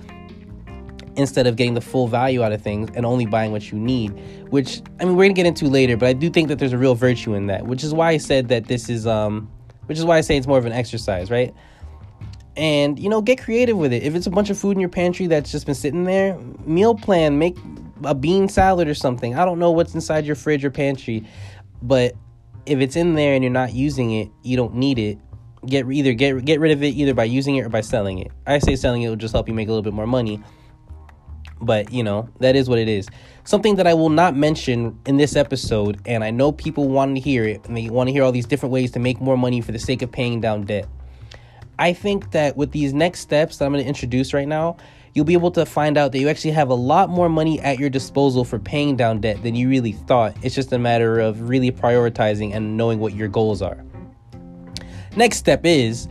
instead 1.17 1.47
of 1.47 1.57
getting 1.57 1.75
the 1.75 1.81
full 1.81 2.07
value 2.07 2.43
out 2.43 2.53
of 2.53 2.63
things 2.63 2.91
and 2.95 3.05
only 3.05 3.27
buying 3.27 3.51
what 3.51 3.73
you 3.73 3.79
need 3.79 4.11
which 4.51 4.83
i 5.01 5.05
mean 5.05 5.17
we're 5.17 5.25
gonna 5.25 5.33
get 5.33 5.47
into 5.47 5.67
later 5.67 5.97
but 5.97 6.07
i 6.07 6.13
do 6.13 6.29
think 6.29 6.49
that 6.49 6.59
there's 6.59 6.75
a 6.75 6.79
real 6.79 6.95
virtue 6.95 7.33
in 7.33 7.47
that 7.47 7.67
which 7.67 7.83
is 7.83 7.95
why 7.95 8.11
i 8.11 8.17
said 8.19 8.49
that 8.49 8.67
this 8.67 8.91
is 8.91 9.07
um 9.07 9.51
which 9.87 9.97
is 9.97 10.05
why 10.05 10.19
i 10.19 10.21
say 10.21 10.37
it's 10.37 10.47
more 10.47 10.59
of 10.59 10.67
an 10.67 10.73
exercise 10.73 11.31
right 11.31 11.55
and 12.57 12.99
you 12.99 13.09
know 13.09 13.21
get 13.21 13.43
creative 13.43 13.77
with 13.77 13.93
it 13.93 14.03
if 14.03 14.15
it's 14.15 14.27
a 14.27 14.31
bunch 14.31 14.51
of 14.51 14.59
food 14.59 14.73
in 14.73 14.81
your 14.81 14.89
pantry 14.89 15.27
that's 15.27 15.53
just 15.53 15.67
been 15.67 15.75
sitting 15.75 16.05
there 16.05 16.39
meal 16.65 16.95
plan 16.95 17.39
make 17.39 17.57
a 18.05 18.15
bean 18.15 18.49
salad 18.49 18.89
or 18.89 18.95
something 18.95 19.35
i 19.35 19.45
don't 19.45 19.59
know 19.59 19.71
what's 19.71 19.95
inside 19.95 20.25
your 20.25 20.37
fridge 20.37 20.65
or 20.65 20.71
pantry 20.71 21.27
but 21.83 22.15
if 22.65 22.79
it's 22.81 22.97
in 22.97 23.15
there 23.15 23.35
and 23.35 23.45
you're 23.45 23.53
not 23.53 23.73
using 23.73 24.13
it 24.13 24.31
you 24.43 24.57
don't 24.57 24.75
need 24.75 24.99
it 24.99 25.19
get 25.67 25.91
either 25.91 26.13
get 26.13 26.45
get 26.45 26.61
rid 26.61 26.73
of 26.73 26.83
it 26.83 26.89
either 26.89 27.15
by 27.15 27.25
using 27.25 27.57
it 27.57 27.63
or 27.63 27.69
by 27.69 27.81
selling 27.81 28.19
it 28.19 28.33
i 28.47 28.59
say 28.59 28.77
selling 28.77 29.03
it 29.03 29.09
will 29.09 29.17
just 29.17 29.35
help 29.35 29.49
you 29.49 29.55
make 29.55 29.69
a 29.69 29.71
little 29.71 29.83
bit 29.83 29.93
more 29.93 30.07
money 30.07 30.43
but, 31.61 31.93
you 31.93 32.03
know, 32.03 32.29
that 32.41 32.55
is 32.55 32.69
what 32.69 32.79
it 32.79 32.89
is. 32.89 33.09
Something 33.45 33.77
that 33.77 33.87
I 33.87 33.95
will 33.95 34.11
not 34.11 34.37
mention 34.37 34.99
in 35.07 35.17
this 35.17 35.37
episode, 35.37 36.01
and 36.05 36.23
I 36.23 36.31
know 36.31 36.53
people 36.53 36.89
want 36.89 37.17
to 37.17 37.21
hear 37.21 37.45
it, 37.45 37.65
and 37.67 37.77
they 37.77 37.89
want 37.89 38.09
to 38.09 38.13
hear 38.13 38.23
all 38.23 38.33
these 38.33 38.47
different 38.47 38.73
ways 38.73 38.91
to 38.93 38.99
make 38.99 39.21
more 39.21 39.39
money 39.39 39.61
for 39.61 39.73
the 39.73 39.79
sake 39.79 40.03
of 40.03 40.13
paying 40.13 40.41
down 40.41 40.63
debt. 40.63 40.87
I 41.79 41.93
think 41.93 42.31
that 42.31 42.57
with 42.57 42.73
these 42.73 42.93
next 42.95 43.21
steps 43.21 43.59
that 43.59 43.67
I'm 43.67 43.73
going 43.73 43.85
to 43.85 43.89
introduce 43.89 44.33
right 44.33 44.49
now, 44.49 44.77
you'll 45.15 45.25
be 45.25 45.33
able 45.33 45.51
to 45.53 45.65
find 45.65 45.97
out 45.97 46.13
that 46.13 46.19
you 46.19 46.29
actually 46.29 46.51
have 46.53 46.69
a 46.69 46.75
lot 46.75 47.09
more 47.09 47.29
money 47.29 47.61
at 47.61 47.79
your 47.79 47.91
disposal 47.91 48.45
for 48.45 48.59
paying 48.59 48.97
down 48.97 49.21
debt 49.21 49.43
than 49.43 49.55
you 49.55 49.69
really 49.69 49.93
thought. 49.93 50.37
It's 50.43 50.55
just 50.55 50.73
a 50.73 50.79
matter 50.79 51.19
of 51.19 51.49
really 51.49 51.71
prioritizing 51.71 52.55
and 52.55 52.77
knowing 52.77 52.99
what 52.99 53.15
your 53.15 53.29
goals 53.29 53.63
are. 53.63 53.83
Next 55.17 55.39
step 55.39 55.65
is 55.65 56.09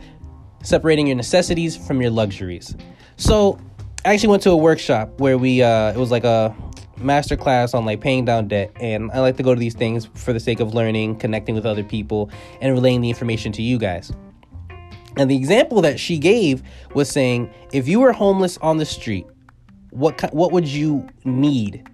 separating 0.62 1.06
your 1.06 1.16
necessities 1.16 1.76
from 1.76 2.00
your 2.00 2.10
luxuries. 2.10 2.74
So, 3.16 3.58
I 4.04 4.14
actually 4.14 4.28
went 4.28 4.42
to 4.44 4.50
a 4.50 4.56
workshop 4.56 5.18
where 5.18 5.36
we 5.36 5.62
uh 5.62 5.92
it 5.92 5.96
was 5.96 6.12
like 6.12 6.22
a 6.22 6.54
master 6.96 7.36
class 7.36 7.74
on 7.74 7.84
like 7.84 8.00
paying 8.00 8.24
down 8.24 8.46
debt 8.46 8.70
and 8.80 9.10
I 9.10 9.18
like 9.20 9.36
to 9.38 9.42
go 9.42 9.52
to 9.52 9.58
these 9.58 9.74
things 9.74 10.06
for 10.14 10.32
the 10.32 10.38
sake 10.38 10.60
of 10.60 10.74
learning, 10.74 11.16
connecting 11.16 11.56
with 11.56 11.66
other 11.66 11.82
people 11.82 12.30
and 12.60 12.72
relaying 12.72 13.00
the 13.00 13.08
information 13.08 13.50
to 13.52 13.62
you 13.62 13.78
guys. 13.78 14.12
And 15.16 15.30
the 15.30 15.36
example 15.36 15.80
that 15.82 15.98
she 15.98 16.18
gave 16.18 16.62
was 16.94 17.10
saying, 17.10 17.50
if 17.72 17.88
you 17.88 18.00
were 18.00 18.12
homeless 18.12 18.58
on 18.58 18.76
the 18.76 18.84
street, 18.84 19.26
what 19.90 20.32
what 20.34 20.52
would 20.52 20.68
you 20.68 21.08
need? 21.24 21.88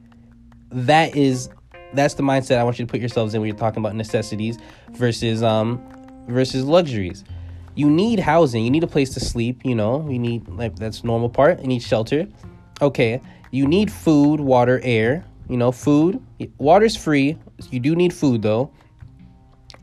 That 0.70 1.14
is 1.14 1.48
that's 1.94 2.14
the 2.14 2.22
mindset 2.22 2.58
I 2.58 2.64
want 2.64 2.78
you 2.78 2.86
to 2.86 2.90
put 2.90 3.00
yourselves 3.00 3.34
in 3.34 3.40
when 3.40 3.48
you're 3.48 3.56
talking 3.56 3.78
about 3.78 3.94
necessities 3.94 4.58
versus 4.92 5.42
um 5.42 5.80
versus 6.28 6.64
luxuries. 6.64 7.24
You 7.74 7.88
need 7.88 8.18
housing, 8.18 8.64
you 8.64 8.70
need 8.70 8.84
a 8.84 8.88
place 8.88 9.10
to 9.14 9.20
sleep, 9.20 9.60
you 9.64 9.74
know, 9.74 10.08
you 10.08 10.18
need 10.18 10.48
like 10.48 10.76
that's 10.76 11.04
normal 11.04 11.28
part. 11.28 11.60
You 11.60 11.68
need 11.68 11.82
shelter. 11.82 12.26
Okay. 12.80 13.20
You 13.52 13.68
need 13.68 13.92
food, 13.92 14.40
water, 14.40 14.80
air, 14.82 15.24
you 15.48 15.56
know, 15.56 15.70
food. 15.70 16.20
Water's 16.58 16.96
free. 16.96 17.38
You 17.70 17.78
do 17.78 17.94
need 17.94 18.12
food 18.12 18.42
though. 18.42 18.72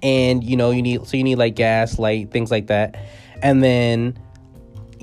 And 0.04 0.44
you 0.44 0.58
know, 0.58 0.72
you 0.72 0.82
need 0.82 1.08
so 1.08 1.16
you 1.16 1.24
need 1.24 1.38
like 1.38 1.56
gas, 1.56 2.00
light, 2.00 2.32
things 2.32 2.52
like 2.52 2.68
that 2.68 2.98
and 3.42 3.64
then 3.64 4.18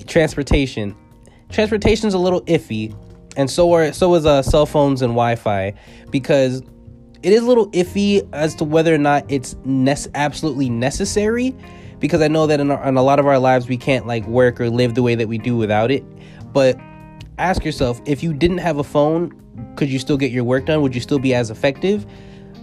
transportation. 0.06 0.96
Transportation's 1.50 2.14
a 2.14 2.18
little 2.18 2.42
iffy, 2.42 2.94
and 3.36 3.50
so 3.50 3.72
are 3.72 3.92
so 3.92 4.14
is 4.14 4.26
uh, 4.26 4.42
cell 4.42 4.66
phones 4.66 5.02
and 5.02 5.12
Wi-Fi 5.12 5.74
because 6.10 6.62
it 7.22 7.32
is 7.32 7.42
a 7.42 7.46
little 7.46 7.70
iffy 7.70 8.28
as 8.32 8.54
to 8.56 8.64
whether 8.64 8.94
or 8.94 8.98
not 8.98 9.24
it's 9.28 9.56
ne- 9.64 9.96
absolutely 10.14 10.68
necessary. 10.68 11.54
Because 11.98 12.20
I 12.20 12.28
know 12.28 12.46
that 12.46 12.60
in, 12.60 12.70
our, 12.70 12.86
in 12.86 12.98
a 12.98 13.02
lot 13.02 13.18
of 13.18 13.26
our 13.26 13.38
lives 13.38 13.68
we 13.68 13.78
can't 13.78 14.06
like 14.06 14.26
work 14.26 14.60
or 14.60 14.68
live 14.68 14.94
the 14.94 15.02
way 15.02 15.14
that 15.14 15.28
we 15.28 15.38
do 15.38 15.56
without 15.56 15.90
it. 15.90 16.04
But 16.52 16.78
ask 17.38 17.64
yourself 17.64 18.00
if 18.04 18.22
you 18.22 18.34
didn't 18.34 18.58
have 18.58 18.78
a 18.78 18.84
phone, 18.84 19.32
could 19.76 19.88
you 19.88 19.98
still 19.98 20.18
get 20.18 20.30
your 20.30 20.44
work 20.44 20.66
done? 20.66 20.82
Would 20.82 20.94
you 20.94 21.00
still 21.00 21.18
be 21.18 21.34
as 21.34 21.50
effective? 21.50 22.06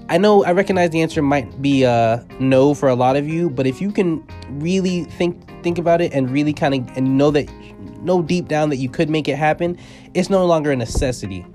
I 0.09 0.17
know 0.17 0.43
I 0.43 0.51
recognize 0.51 0.89
the 0.91 1.01
answer 1.01 1.21
might 1.21 1.61
be 1.61 1.85
uh, 1.85 2.19
no 2.39 2.73
for 2.73 2.89
a 2.89 2.95
lot 2.95 3.15
of 3.15 3.27
you, 3.27 3.49
but 3.49 3.65
if 3.65 3.81
you 3.81 3.91
can 3.91 4.23
really 4.49 5.05
think 5.05 5.49
think 5.63 5.77
about 5.77 6.01
it 6.01 6.13
and 6.13 6.29
really 6.29 6.53
kind 6.53 6.73
of 6.75 6.97
and 6.97 7.17
know 7.17 7.31
that 7.31 7.49
know 8.01 8.21
deep 8.21 8.47
down 8.47 8.69
that 8.69 8.77
you 8.77 8.89
could 8.89 9.09
make 9.09 9.27
it 9.27 9.37
happen, 9.37 9.77
it's 10.13 10.29
no 10.29 10.45
longer 10.45 10.71
a 10.71 10.75
necessity. 10.75 11.45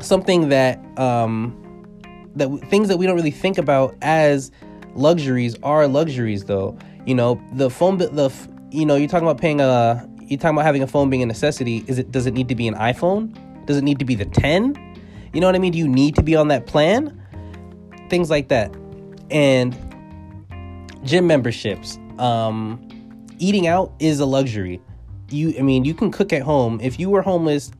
Something 0.00 0.48
that 0.50 0.78
um, 0.98 1.60
that 2.36 2.48
things 2.68 2.88
that 2.88 2.98
we 2.98 3.06
don't 3.06 3.16
really 3.16 3.30
think 3.30 3.58
about 3.58 3.96
as 4.02 4.50
luxuries 4.94 5.56
are 5.62 5.86
luxuries 5.88 6.44
though. 6.44 6.76
You 7.06 7.14
know, 7.14 7.40
the 7.52 7.70
phone 7.70 7.98
the 7.98 8.32
you 8.70 8.86
know, 8.86 8.96
you're 8.96 9.08
talking 9.08 9.26
about 9.26 9.40
paying 9.40 9.60
a 9.60 10.08
you're 10.20 10.38
talking 10.38 10.56
about 10.56 10.64
having 10.64 10.82
a 10.82 10.86
phone 10.86 11.10
being 11.10 11.22
a 11.22 11.26
necessity. 11.26 11.84
Is 11.86 11.98
it 11.98 12.12
does 12.12 12.26
it 12.26 12.34
need 12.34 12.48
to 12.48 12.54
be 12.54 12.68
an 12.68 12.74
iPhone? 12.74 13.36
Does 13.66 13.78
it 13.78 13.84
need 13.84 13.98
to 13.98 14.04
be 14.04 14.14
the 14.14 14.26
10? 14.26 14.74
You 15.32 15.40
know 15.40 15.46
what 15.46 15.54
I 15.54 15.58
mean? 15.58 15.72
Do 15.72 15.78
you 15.78 15.88
need 15.88 16.14
to 16.16 16.22
be 16.22 16.36
on 16.36 16.48
that 16.48 16.66
plan? 16.66 17.18
things 18.08 18.30
like 18.30 18.48
that. 18.48 18.74
And 19.30 19.76
gym 21.02 21.26
memberships. 21.26 21.98
Um, 22.18 22.80
eating 23.38 23.66
out 23.66 23.92
is 23.98 24.20
a 24.20 24.26
luxury. 24.26 24.80
You, 25.30 25.54
I 25.58 25.62
mean, 25.62 25.84
you 25.84 25.94
can 25.94 26.10
cook 26.10 26.32
at 26.32 26.42
home. 26.42 26.80
If 26.82 26.98
you 26.98 27.10
were 27.10 27.22
homeless, 27.22 27.70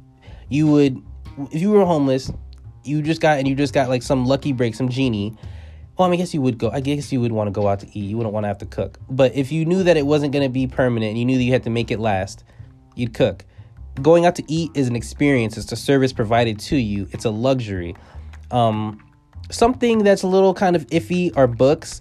you 0.49 0.67
would. 0.69 1.03
If 1.51 1.61
you 1.61 1.71
were 1.71 1.85
homeless, 1.85 2.31
you 2.85 3.03
just 3.03 3.21
got 3.21 3.39
and 3.39 3.49
you 3.49 3.55
just 3.55 3.75
got 3.75 3.89
like 3.89 4.03
some 4.03 4.27
lucky 4.27 4.53
break, 4.53 4.75
some 4.75 4.89
genie. 4.89 5.37
Well, 5.97 6.09
I, 6.09 6.11
mean, 6.11 6.19
I 6.19 6.23
guess 6.23 6.35
you 6.35 6.43
would 6.43 6.59
go. 6.59 6.71
I 6.71 6.81
guess 6.81 7.13
you 7.13 7.21
would 7.21 7.33
want 7.33 7.49
to 7.49 7.53
go 7.53 7.69
out 7.69 7.81
to 7.81 7.87
eat. 7.87 8.05
You 8.05 8.17
wouldn't 8.17 8.33
want 8.33 8.45
to 8.45 8.49
have 8.49 8.59
to 8.59 8.67
cook. 8.67 8.99
But 9.09 9.35
if 9.35 9.53
you 9.53 9.65
knew 9.65 9.85
that 9.85 9.97
it 9.97 10.07
wasn't 10.07 10.33
going 10.33 10.45
to 10.45 10.53
be 10.53 10.67
permanent, 10.67 11.11
and 11.11 11.19
you 11.19 11.25
knew 11.25 11.37
that 11.37 11.45
you 11.45 11.53
had 11.53 11.63
to 11.65 11.71
make 11.71 11.91
it 11.91 12.01
last, 12.01 12.45
you'd 12.97 13.15
cook. 13.15 13.45
Going 14.03 14.27
out 14.27 14.35
to 14.37 14.45
eat 14.49 14.73
is 14.75 14.89
an 14.89 14.97
experience. 14.97 15.57
It's 15.57 15.71
a 15.71 15.77
service 15.77 16.13
provided 16.13 16.59
to 16.61 16.77
you. 16.77 17.09
It's 17.13 17.25
a 17.25 17.31
luxury. 17.31 17.95
Um, 18.51 19.01
something 19.51 20.03
that's 20.03 20.25
a 20.25 20.27
little 20.27 20.53
kind 20.53 20.75
of 20.75 20.85
iffy 20.89 21.37
are 21.37 21.47
books. 21.47 22.01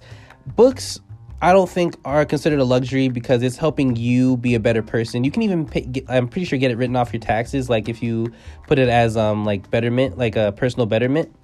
Books 0.56 1.00
I 1.44 1.52
don't 1.52 1.70
think 1.70 1.98
are 2.06 2.24
considered 2.24 2.60
a 2.60 2.64
luxury 2.64 3.10
because 3.10 3.44
it's 3.44 3.58
helping 3.58 3.98
you 3.98 4.38
be 4.38 4.56
a 4.56 4.62
better 4.62 4.82
person. 4.82 5.26
You 5.26 5.32
can 5.32 5.42
even 5.42 5.66
pay, 5.66 5.82
get, 5.82 6.06
I'm 6.08 6.30
pretty 6.30 6.46
sure 6.46 6.58
get 6.58 6.72
it 6.72 6.78
written 6.78 6.96
off 6.96 7.12
your 7.12 7.20
taxes 7.20 7.70
like 7.70 7.90
if 7.90 8.02
you 8.02 8.32
put 8.66 8.80
it 8.80 8.88
as 8.88 9.18
um 9.18 9.44
like 9.44 9.70
betterment, 9.70 10.18
like 10.18 10.38
a 10.38 10.54
personal 10.54 10.86
betterment. 10.86 11.36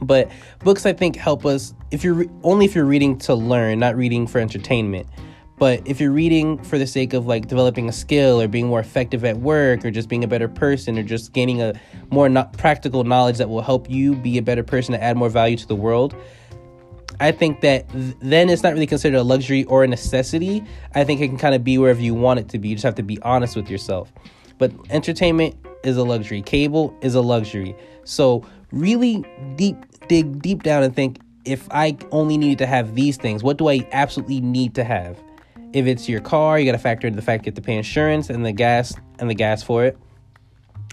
But 0.00 0.28
books 0.64 0.86
I 0.86 0.92
think 0.92 1.14
help 1.14 1.46
us 1.46 1.72
if 1.92 2.02
you're 2.02 2.14
re- 2.14 2.30
only 2.42 2.64
if 2.64 2.74
you're 2.74 2.84
reading 2.84 3.16
to 3.18 3.36
learn, 3.36 3.78
not 3.78 3.94
reading 3.94 4.26
for 4.26 4.40
entertainment. 4.40 5.06
But 5.56 5.86
if 5.86 6.00
you're 6.00 6.10
reading 6.10 6.60
for 6.64 6.76
the 6.76 6.88
sake 6.88 7.12
of 7.12 7.24
like 7.24 7.46
developing 7.46 7.88
a 7.88 7.92
skill 7.92 8.40
or 8.40 8.48
being 8.48 8.66
more 8.66 8.80
effective 8.80 9.24
at 9.24 9.36
work 9.36 9.84
or 9.84 9.92
just 9.92 10.08
being 10.08 10.24
a 10.24 10.26
better 10.26 10.48
person 10.48 10.98
or 10.98 11.04
just 11.04 11.32
gaining 11.32 11.62
a 11.62 11.74
more 12.10 12.28
not 12.28 12.54
practical 12.54 13.04
knowledge 13.04 13.38
that 13.38 13.48
will 13.48 13.62
help 13.62 13.88
you 13.88 14.16
be 14.16 14.36
a 14.38 14.42
better 14.42 14.64
person 14.64 14.94
to 14.94 15.00
add 15.00 15.16
more 15.16 15.28
value 15.28 15.56
to 15.56 15.68
the 15.68 15.76
world, 15.76 16.16
I 17.20 17.32
think 17.32 17.60
that 17.60 17.88
th- 17.90 18.16
then 18.20 18.50
it's 18.50 18.62
not 18.62 18.72
really 18.72 18.86
considered 18.86 19.18
a 19.18 19.22
luxury 19.22 19.64
or 19.64 19.84
a 19.84 19.88
necessity. 19.88 20.64
I 20.94 21.04
think 21.04 21.20
it 21.20 21.28
can 21.28 21.38
kind 21.38 21.54
of 21.54 21.64
be 21.64 21.78
wherever 21.78 22.00
you 22.00 22.14
want 22.14 22.40
it 22.40 22.48
to 22.50 22.58
be. 22.58 22.68
You 22.68 22.74
just 22.74 22.84
have 22.84 22.94
to 22.96 23.02
be 23.02 23.20
honest 23.22 23.56
with 23.56 23.70
yourself. 23.70 24.12
But 24.58 24.72
entertainment 24.90 25.56
is 25.84 25.96
a 25.96 26.04
luxury. 26.04 26.42
Cable 26.42 26.96
is 27.00 27.14
a 27.14 27.20
luxury. 27.20 27.76
So 28.04 28.44
really 28.70 29.24
deep 29.56 29.76
dig 30.08 30.42
deep 30.42 30.62
down 30.62 30.82
and 30.82 30.94
think 30.94 31.20
if 31.44 31.68
I 31.70 31.96
only 32.10 32.38
needed 32.38 32.58
to 32.58 32.66
have 32.66 32.94
these 32.94 33.16
things, 33.16 33.42
what 33.42 33.56
do 33.56 33.68
I 33.68 33.86
absolutely 33.92 34.40
need 34.40 34.74
to 34.76 34.84
have? 34.84 35.18
If 35.72 35.86
it's 35.86 36.08
your 36.08 36.20
car, 36.20 36.58
you 36.58 36.66
got 36.66 36.72
to 36.72 36.78
factor 36.78 37.06
in 37.06 37.16
the 37.16 37.22
fact 37.22 37.44
you 37.46 37.50
have 37.50 37.56
to 37.56 37.62
pay 37.62 37.76
insurance 37.76 38.30
and 38.30 38.44
the 38.44 38.52
gas 38.52 38.94
and 39.18 39.28
the 39.28 39.34
gas 39.34 39.62
for 39.62 39.84
it. 39.84 39.98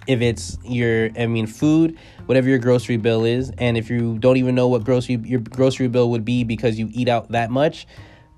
If 0.10 0.22
it's 0.22 0.58
your, 0.66 1.12
I 1.20 1.28
mean, 1.28 1.46
food, 1.46 1.96
whatever 2.26 2.50
your 2.50 2.58
grocery 2.58 2.98
bill 2.98 3.26
is, 3.26 3.52
and 3.60 3.78
if 3.78 3.92
you 3.92 4.18
don't 4.18 4.38
even 4.38 4.56
know 4.56 4.68
what 4.68 4.84
grocery 4.84 5.22
your 5.24 5.40
grocery 5.40 5.88
bill 5.88 6.10
would 6.10 6.26
be 6.26 6.44
because 6.44 6.80
you 6.80 6.90
eat 6.92 7.08
out 7.08 7.30
that 7.32 7.52
much, 7.52 7.86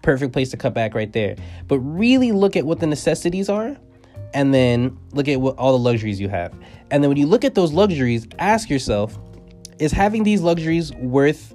perfect 0.02 0.34
place 0.34 0.52
to 0.52 0.58
cut 0.58 0.74
back 0.74 0.94
right 0.94 1.14
there. 1.14 1.38
But 1.70 1.80
really 1.80 2.34
look 2.34 2.58
at 2.58 2.66
what 2.66 2.82
the 2.82 2.88
necessities 2.88 3.48
are, 3.48 3.78
and 4.34 4.54
then 4.54 4.98
look 5.14 5.30
at 5.30 5.40
what 5.40 5.58
all 5.58 5.72
the 5.72 5.80
luxuries 5.80 6.20
you 6.20 6.28
have. 6.28 6.54
And 6.92 7.02
then 7.02 7.08
when 7.08 7.18
you 7.18 7.26
look 7.26 7.46
at 7.46 7.56
those 7.56 7.72
luxuries, 7.72 8.28
ask 8.38 8.70
yourself, 8.70 9.18
is 9.80 9.94
having 9.94 10.24
these 10.24 10.42
luxuries 10.42 10.92
worth 10.96 11.54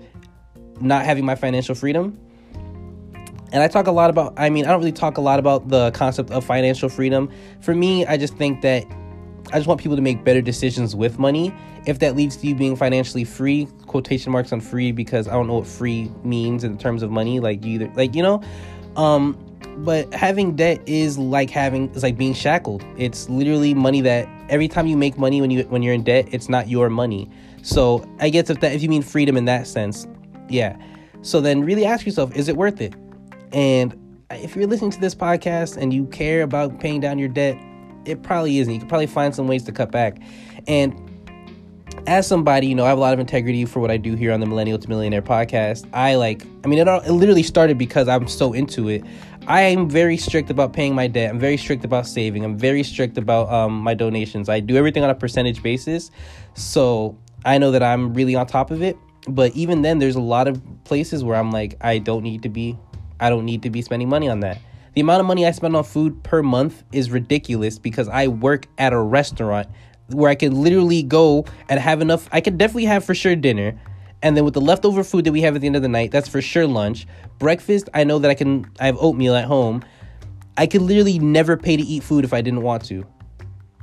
not 0.81 1.05
having 1.05 1.27
my 1.27 1.35
financial 1.35 1.75
freedom? 1.75 2.19
And 3.53 3.63
I 3.63 3.69
talk 3.69 3.87
a 3.87 3.93
lot 3.93 4.09
about, 4.09 4.33
I 4.39 4.49
mean, 4.49 4.65
I 4.65 4.71
don't 4.71 4.81
really 4.81 4.93
talk 4.93 5.19
a 5.19 5.21
lot 5.21 5.39
about 5.39 5.69
the 5.69 5.91
concept 5.91 6.31
of 6.31 6.43
financial 6.43 6.89
freedom. 6.89 7.31
For 7.61 7.75
me, 7.75 8.07
I 8.07 8.17
just 8.17 8.35
think 8.37 8.63
that 8.63 8.87
I 9.53 9.59
just 9.59 9.67
want 9.67 9.81
people 9.81 9.97
to 9.97 10.03
make 10.03 10.25
better 10.25 10.43
decisions 10.43 10.97
with 10.97 11.19
money. 11.19 11.55
If 11.87 12.01
that 12.01 12.17
leads 12.17 12.37
to 12.39 12.47
you 12.47 12.55
being 12.55 12.75
financially 12.75 13.25
free, 13.25 13.69
quotation 13.87 14.33
marks 14.33 14.53
on 14.53 14.61
free, 14.61 14.91
because 14.91 15.29
I 15.29 15.33
don't 15.33 15.47
know 15.47 15.55
what 15.55 15.67
free 15.67 16.11
means 16.25 16.65
in 16.65 16.79
terms 16.79 17.03
of 17.03 17.11
money. 17.11 17.39
Like 17.39 17.65
you 17.65 17.75
either, 17.75 17.93
like, 17.95 18.15
you 18.15 18.23
know, 18.23 18.43
um, 18.97 19.39
but 19.79 20.13
having 20.13 20.57
debt 20.57 20.81
is 20.87 21.17
like 21.17 21.51
having, 21.51 21.91
it's 21.91 22.03
like 22.03 22.17
being 22.17 22.35
shackled. 22.35 22.85
It's 22.97 23.29
literally 23.29 23.73
money 23.73 24.01
that 24.01 24.29
every 24.49 24.69
time 24.69 24.87
you 24.87 24.97
make 24.97 25.17
money 25.17 25.41
when 25.41 25.51
you, 25.51 25.63
when 25.65 25.83
you're 25.83 25.95
in 25.95 26.03
debt, 26.03 26.29
it's 26.33 26.49
not 26.49 26.69
your 26.69 26.91
money. 26.91 27.31
So 27.63 28.05
I 28.19 28.31
guess 28.31 28.51
if 28.51 28.61
that, 28.61 28.73
if 28.73 28.83
you 28.83 28.89
mean 28.89 29.03
freedom 29.03 29.37
in 29.37 29.45
that 29.45 29.67
sense, 29.67 30.07
yeah. 30.49 30.77
So 31.23 31.41
then 31.41 31.63
really 31.63 31.85
ask 31.85 32.05
yourself, 32.05 32.35
is 32.35 32.49
it 32.49 32.57
worth 32.57 32.81
it? 32.81 32.95
And 33.53 33.95
if 34.31 34.57
you're 34.57 34.67
listening 34.67 34.91
to 34.93 35.01
this 35.01 35.15
podcast 35.15 35.77
and 35.77 35.93
you 35.93 36.07
care 36.07 36.43
about 36.43 36.81
paying 36.81 37.01
down 37.01 37.19
your 37.19 37.29
debt, 37.29 37.57
it 38.07 38.23
probably 38.23 38.59
isn't. 38.59 38.73
You 38.73 38.81
could 38.81 38.89
probably 38.89 39.07
find 39.07 39.35
some 39.35 39.49
ways 39.49 39.65
to 39.65 39.73
cut 39.73 39.91
back. 39.91 40.19
And 40.67 40.95
as 42.07 42.27
somebody, 42.27 42.67
you 42.67 42.75
know, 42.75 42.85
I 42.85 42.89
have 42.89 42.99
a 42.99 43.01
lot 43.01 43.15
of 43.15 43.21
integrity 43.21 43.65
for 43.65 43.81
what 43.81 43.91
I 43.91 43.97
do 43.97 44.15
here 44.15 44.33
on 44.33 44.41
the 44.41 44.47
Millennial 44.47 44.79
to 44.79 44.89
Millionaire 44.89 45.23
podcast. 45.23 45.89
I 45.93 46.15
like, 46.15 46.47
I 46.65 46.69
mean, 46.69 46.79
it, 46.79 46.89
all, 46.89 47.01
it 47.01 47.11
literally 47.11 47.43
started 47.43 47.79
because 47.79 48.09
I'm 48.09 48.29
so 48.29 48.53
into 48.53 48.89
it. 48.89 49.03
I 49.49 49.63
am 49.63 49.89
very 49.89 50.17
strict 50.17 50.51
about 50.51 50.73
paying 50.73 50.95
my 50.95 51.07
debt. 51.07 51.31
I'm 51.31 51.39
very 51.39 51.57
strict 51.57 51.85
about 51.85 52.07
saving. 52.07 52.45
I'm 52.45 52.59
very 52.59 52.83
strict 52.83 53.17
about 53.17 53.51
um, 53.51 53.81
my 53.81 53.95
donations. 53.95 54.49
I 54.49 54.61
do 54.61 54.77
everything 54.77 55.05
on 55.05 55.11
a 55.11 55.15
percentage 55.15 55.63
basis. 55.63 56.11
So 56.55 57.17
I 57.45 57.59
know 57.59 57.71
that 57.71 57.83
I'm 57.83 58.13
really 58.13 58.35
on 58.35 58.47
top 58.47 58.71
of 58.71 58.83
it. 58.83 58.97
But 59.29 59.55
even 59.57 59.83
then, 59.83 59.99
there's 59.99 60.17
a 60.17 60.21
lot 60.21 60.47
of 60.47 60.63
places 60.85 61.25
where 61.25 61.37
I'm 61.37 61.51
like, 61.51 61.77
I 61.81 61.99
don't 61.99 62.23
need 62.23 62.43
to 62.45 62.49
be 62.49 62.79
I 63.19 63.31
don't 63.31 63.45
need 63.45 63.63
to 63.63 63.71
be 63.71 63.83
spending 63.83 64.09
money 64.09 64.29
on 64.29 64.41
that. 64.41 64.59
The 64.97 65.03
amount 65.03 65.21
of 65.21 65.27
money 65.27 65.47
I 65.47 65.51
spend 65.51 65.77
on 65.77 65.85
food 65.85 66.23
per 66.23 66.43
month 66.43 66.83
is 66.91 67.11
ridiculous 67.11 67.79
because 67.79 68.09
I 68.09 68.29
work 68.29 68.67
at 68.79 68.95
a 68.95 68.99
restaurant 68.99 69.69
where 70.09 70.31
I 70.31 70.35
can 70.35 70.63
literally 70.63 71.03
go 71.03 71.45
and 71.69 71.79
have 71.79 72.01
enough. 72.01 72.31
I 72.33 72.41
can 72.41 72.57
definitely 72.57 72.87
have 72.87 73.05
for 73.05 73.15
sure 73.15 73.37
dinner. 73.37 73.79
And 74.23 74.35
then 74.35 74.47
with 74.47 74.55
the 74.55 74.63
leftover 74.63 75.05
food 75.05 75.27
that 75.27 75.33
we 75.33 75.43
have 75.43 75.55
at 75.55 75.61
the 75.61 75.67
end 75.67 75.77
of 75.77 75.83
the 75.83 75.89
night, 75.89 76.13
that's 76.13 76.31
for 76.31 76.41
sure 76.41 76.67
lunch. 76.67 77.07
Breakfast, 77.39 77.91
I 77.93 78.05
know 78.05 78.19
that 78.21 78.31
I 78.31 78.35
can, 78.35 78.71
I 78.81 78.87
have 78.87 78.97
oatmeal 78.99 79.35
at 79.35 79.45
home. 79.45 79.85
I 80.57 80.67
could 80.67 80.81
literally 80.81 81.19
never 81.19 81.59
pay 81.59 81.77
to 81.77 81.83
eat 81.83 82.03
food 82.03 82.25
if 82.25 82.33
I 82.33 82.41
didn't 82.41 82.63
want 82.63 82.87
to. 82.87 83.05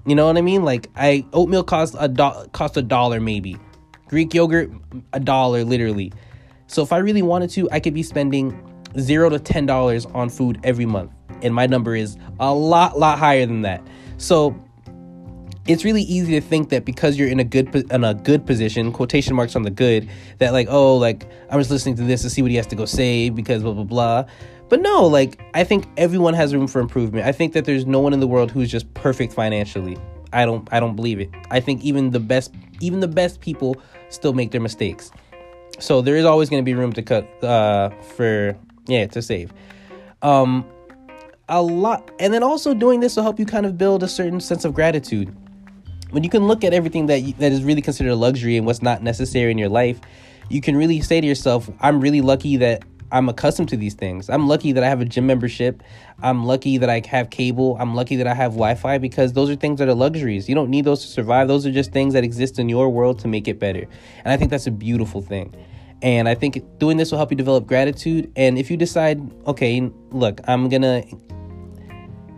You 0.08 0.16
know 0.16 0.26
what 0.26 0.36
I 0.36 0.42
mean? 0.42 0.64
Like 0.64 0.90
I 0.96 1.28
oatmeal 1.32 1.64
cost 1.64 1.96
a 2.00 2.08
do- 2.08 2.48
cost 2.54 2.76
a 2.76 2.82
dollar 2.82 3.20
maybe. 3.20 3.56
Greek 4.08 4.34
yogurt 4.34 4.72
a 5.14 5.20
dollar 5.20 5.64
literally. 5.64 6.12
So 6.66 6.82
if 6.82 6.92
I 6.92 6.98
really 6.98 7.22
wanted 7.22 7.52
to, 7.52 7.70
I 7.70 7.80
could 7.80 7.94
be 7.94 8.02
spending 8.02 8.73
0 9.00 9.30
to 9.30 9.40
10 9.40 9.66
dollars 9.66 10.06
on 10.08 10.30
food 10.30 10.60
every 10.64 10.86
month. 10.86 11.12
And 11.42 11.54
my 11.54 11.68
number 11.68 11.96
is 11.96 12.18
a 12.40 12.54
lot 12.54 12.98
lot 12.98 13.20
higher 13.20 13.46
than 13.46 13.62
that. 13.64 13.86
So 14.18 14.56
it's 15.68 15.86
really 15.86 16.02
easy 16.02 16.34
to 16.34 16.42
think 16.42 16.70
that 16.70 16.84
because 16.84 17.18
you're 17.18 17.30
in 17.30 17.40
a 17.40 17.44
good 17.44 17.74
in 17.92 18.04
a 18.04 18.14
good 18.14 18.46
position, 18.46 18.92
quotation 18.92 19.36
marks 19.36 19.56
on 19.56 19.64
the 19.64 19.72
good, 19.72 20.10
that 20.40 20.54
like 20.54 20.68
oh 20.70 20.98
like 20.98 21.26
I'm 21.50 21.60
just 21.60 21.72
listening 21.72 21.96
to 21.96 22.04
this 22.04 22.22
to 22.24 22.30
see 22.30 22.42
what 22.42 22.52
he 22.52 22.58
has 22.58 22.68
to 22.68 22.76
go 22.76 22.86
say 22.86 23.30
because 23.30 23.64
blah 23.64 23.74
blah 23.74 23.84
blah. 23.84 24.26
But 24.70 24.82
no, 24.82 25.06
like 25.06 25.40
I 25.54 25.64
think 25.64 25.86
everyone 25.98 26.34
has 26.34 26.54
room 26.54 26.68
for 26.68 26.80
improvement. 26.80 27.26
I 27.26 27.32
think 27.32 27.54
that 27.54 27.66
there's 27.66 27.86
no 27.86 28.00
one 28.00 28.14
in 28.14 28.20
the 28.20 28.28
world 28.28 28.52
who's 28.52 28.72
just 28.72 28.94
perfect 28.94 29.34
financially. 29.34 29.98
I 30.34 30.46
don't 30.46 30.68
I 30.72 30.80
don't 30.80 30.96
believe 30.96 31.20
it. 31.20 31.30
I 31.50 31.60
think 31.60 31.82
even 31.84 32.12
the 32.12 32.20
best 32.20 32.54
even 32.82 33.00
the 33.00 33.08
best 33.08 33.40
people 33.40 33.78
still 34.10 34.34
make 34.34 34.52
their 34.52 34.62
mistakes. 34.62 35.12
So 35.80 36.02
there 36.02 36.16
is 36.16 36.26
always 36.26 36.50
going 36.50 36.62
to 36.62 36.66
be 36.66 36.74
room 36.74 36.92
to 36.94 37.02
cut 37.02 37.44
uh 37.44 37.90
for 38.16 38.58
yeah, 38.88 39.08
to 39.08 39.22
save. 39.22 39.54
Um 40.22 40.66
a 41.50 41.62
lot 41.62 42.10
and 42.20 42.34
then 42.34 42.42
also 42.42 42.74
doing 42.74 43.02
this 43.02 43.18
will 43.18 43.24
help 43.24 43.38
you 43.38 43.46
kind 43.46 43.66
of 43.66 43.78
build 43.78 44.02
a 44.02 44.08
certain 44.08 44.40
sense 44.40 44.66
of 44.66 44.74
gratitude. 44.74 45.36
When 46.12 46.24
you 46.24 46.30
can 46.30 46.48
look 46.48 46.64
at 46.64 46.74
everything 46.74 47.08
that 47.08 47.22
you, 47.22 47.34
that 47.34 47.52
is 47.52 47.64
really 47.64 47.82
considered 47.82 48.12
a 48.12 48.16
luxury 48.16 48.56
and 48.56 48.66
what's 48.66 48.82
not 48.82 49.04
necessary 49.04 49.52
in 49.52 49.58
your 49.58 49.70
life, 49.70 50.00
you 50.50 50.62
can 50.62 50.76
really 50.76 51.02
say 51.02 51.20
to 51.20 51.28
yourself, 51.28 51.70
I'm 51.80 52.00
really 52.00 52.22
lucky 52.22 52.58
that 52.58 52.84
I'm 53.14 53.30
accustomed 53.30 53.70
to 53.70 53.78
these 53.78 53.94
things. 53.94 54.28
I'm 54.28 54.48
lucky 54.48 54.72
that 54.72 54.84
I 54.84 54.90
have 54.90 55.00
a 55.00 55.06
gym 55.06 55.28
membership. 55.28 55.84
I'm 56.24 56.46
lucky 56.46 56.80
that 56.80 56.90
I 56.90 57.02
have 57.08 57.30
cable. 57.30 57.78
I'm 57.80 57.94
lucky 57.94 58.16
that 58.16 58.26
I 58.26 58.34
have 58.34 58.54
Wi 58.54 58.74
Fi 58.74 58.98
because 58.98 59.34
those 59.34 59.52
are 59.52 59.56
things 59.56 59.78
that 59.80 59.88
are 59.88 59.94
luxuries. 59.94 60.50
You 60.50 60.56
don't 60.56 60.72
need 60.72 60.84
those 60.86 61.02
to 61.02 61.08
survive. 61.08 61.48
Those 61.48 61.66
are 61.68 61.72
just 61.72 61.92
things 61.92 62.16
that 62.16 62.24
exist 62.24 62.58
in 62.58 62.70
your 62.70 62.90
world 62.90 63.20
to 63.20 63.28
make 63.28 63.48
it 63.48 63.60
better. 63.60 63.86
And 64.26 64.34
I 64.34 64.38
think 64.38 64.50
that's 64.50 64.66
a 64.66 64.72
beautiful 64.72 65.22
thing. 65.22 65.56
And 66.04 66.30
I 66.30 66.36
think 66.36 66.62
doing 66.78 66.98
this 66.98 67.12
will 67.12 67.18
help 67.18 67.32
you 67.32 67.38
develop 67.38 67.66
gratitude. 67.66 68.32
And 68.36 68.60
if 68.60 68.70
you 68.70 68.78
decide, 68.78 69.22
okay, 69.48 69.90
look, 70.12 70.42
I'm 70.48 70.70
going 70.70 70.82
to 70.84 71.04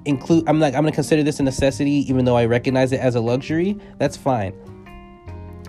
include, 0.06 0.48
I'm 0.48 0.60
like, 0.60 0.76
I'm 0.76 0.84
going 0.84 0.94
to 0.94 0.96
consider 0.96 1.24
this 1.24 1.40
a 1.40 1.44
necessity, 1.44 2.10
even 2.10 2.24
though 2.24 2.38
I 2.38 2.46
recognize 2.46 2.92
it 2.94 3.02
as 3.02 3.16
a 3.16 3.22
luxury, 3.22 3.78
that's 3.98 4.16
fine 4.16 4.54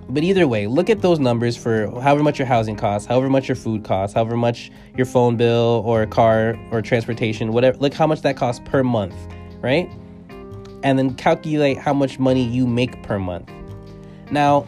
but 0.09 0.23
either 0.23 0.47
way, 0.47 0.67
look 0.67 0.89
at 0.89 1.03
those 1.03 1.19
numbers 1.19 1.57
for 1.57 1.89
however 2.01 2.23
much 2.23 2.39
your 2.39 2.47
housing 2.47 2.77
costs, 2.77 3.09
however 3.09 3.29
much 3.29 3.49
your 3.49 3.57
food 3.57 3.85
costs, 3.85 4.15
however 4.15 4.37
much 4.37 4.71
your 4.97 5.07
phone 5.07 5.37
bill 5.37 5.83
or 5.85 6.07
car 6.07 6.57
or 6.71 6.81
transportation, 6.81 7.53
whatever. 7.53 7.77
Look 7.79 7.93
how 7.93 8.07
much 8.07 8.23
that 8.23 8.37
costs 8.37 8.63
per 8.65 8.85
month, 8.85 9.15
right? 9.61 9.91
And 10.85 10.99
then 10.99 11.15
calculate 11.15 11.79
how 11.79 11.93
much 11.93 12.21
money 12.21 12.45
you 12.45 12.67
make 12.67 13.03
per 13.03 13.19
month. 13.19 13.51
Now, 14.31 14.65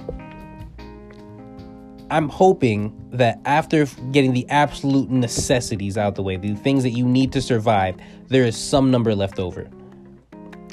I'm 2.10 2.28
hoping 2.28 2.92
that 3.10 3.40
after 3.44 3.86
getting 4.12 4.32
the 4.32 4.48
absolute 4.50 5.10
necessities 5.10 5.96
out 5.96 6.14
the 6.14 6.22
way, 6.22 6.36
the 6.36 6.54
things 6.54 6.82
that 6.82 6.90
you 6.90 7.06
need 7.06 7.32
to 7.32 7.40
survive, 7.40 7.96
there 8.28 8.44
is 8.44 8.56
some 8.56 8.90
number 8.90 9.14
left 9.14 9.38
over. 9.38 9.68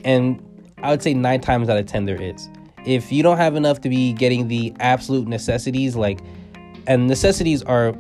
And 0.04 0.42
I 0.84 0.92
would 0.92 1.02
say 1.02 1.14
nine 1.14 1.42
times 1.42 1.70
out 1.70 1.78
of 1.78 1.86
10 1.86 2.06
there 2.06 2.22
is 2.22 2.50
if 2.86 3.12
you 3.12 3.24
don't 3.24 3.38
have 3.38 3.56
enough 3.56 3.82
to 3.82 3.90
be 3.90 4.14
getting 4.14 4.48
the 4.48 4.74
absolute 4.80 5.28
necessities, 5.28 5.96
like, 5.96 6.20
and 6.88 7.08
necessities 7.08 7.64
are 7.64 7.96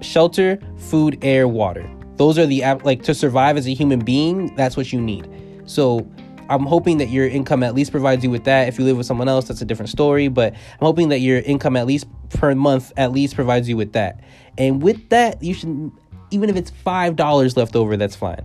shelter, 0.00 0.58
food, 0.76 1.18
air, 1.22 1.46
water. 1.46 1.88
Those 2.16 2.38
are 2.38 2.46
the 2.46 2.62
like 2.84 3.02
to 3.04 3.14
survive 3.14 3.56
as 3.56 3.66
a 3.66 3.74
human 3.74 4.00
being. 4.00 4.54
That's 4.56 4.76
what 4.76 4.92
you 4.92 5.00
need. 5.00 5.28
So 5.66 6.08
I'm 6.48 6.64
hoping 6.64 6.98
that 6.98 7.08
your 7.08 7.26
income 7.26 7.62
at 7.62 7.74
least 7.74 7.90
provides 7.90 8.22
you 8.22 8.30
with 8.30 8.44
that. 8.44 8.68
If 8.68 8.78
you 8.78 8.84
live 8.84 8.96
with 8.96 9.06
someone 9.06 9.28
else, 9.28 9.48
that's 9.48 9.62
a 9.62 9.64
different 9.64 9.88
story. 9.88 10.28
But 10.28 10.52
I'm 10.52 10.80
hoping 10.80 11.08
that 11.08 11.20
your 11.20 11.38
income 11.40 11.76
at 11.76 11.86
least 11.86 12.06
per 12.34 12.54
month 12.54 12.92
at 12.96 13.12
least 13.12 13.34
provides 13.34 13.68
you 13.68 13.76
with 13.76 13.92
that. 13.92 14.20
And 14.58 14.82
with 14.82 15.08
that, 15.08 15.42
you 15.42 15.54
should 15.54 15.90
even 16.30 16.50
if 16.50 16.56
it's 16.56 16.70
five 16.70 17.16
dollars 17.16 17.56
left 17.56 17.76
over, 17.76 17.96
that's 17.96 18.16
fine. 18.16 18.44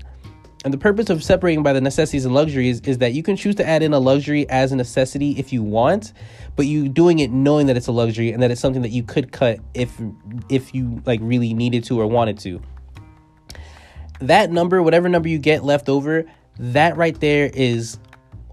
And 0.65 0.73
the 0.73 0.77
purpose 0.77 1.09
of 1.09 1.23
separating 1.23 1.63
by 1.63 1.71
the 1.71 1.79
necessities 1.79 2.25
and 2.25 2.33
luxuries 2.33 2.81
is 2.81 2.97
that 2.97 3.13
you 3.13 3.23
can 3.23 3.37
choose 3.37 3.55
to 3.55 3.65
add 3.65 3.81
in 3.81 3.93
a 3.93 3.99
luxury 3.99 4.47
as 4.49 4.73
a 4.73 4.75
necessity 4.75 5.31
if 5.39 5.53
you 5.53 5.63
want, 5.63 6.11
but 6.57 6.65
you 6.65 6.89
doing 6.89 7.19
it 7.19 7.31
knowing 7.31 7.67
that 7.67 7.77
it's 7.77 7.87
a 7.87 7.93
luxury 7.93 8.31
and 8.31 8.43
that 8.43 8.51
it's 8.51 8.59
something 8.59 8.81
that 8.81 8.89
you 8.89 9.01
could 9.01 9.31
cut 9.31 9.59
if 9.73 9.97
if 10.49 10.75
you 10.75 11.01
like 11.05 11.21
really 11.23 11.53
needed 11.53 11.85
to 11.85 11.99
or 11.99 12.07
wanted 12.07 12.37
to. 12.39 12.61
That 14.19 14.51
number, 14.51 14.83
whatever 14.83 15.07
number 15.07 15.29
you 15.29 15.39
get 15.39 15.63
left 15.63 15.87
over, 15.87 16.25
that 16.57 16.97
right 16.97 17.17
there 17.21 17.49
is 17.53 17.97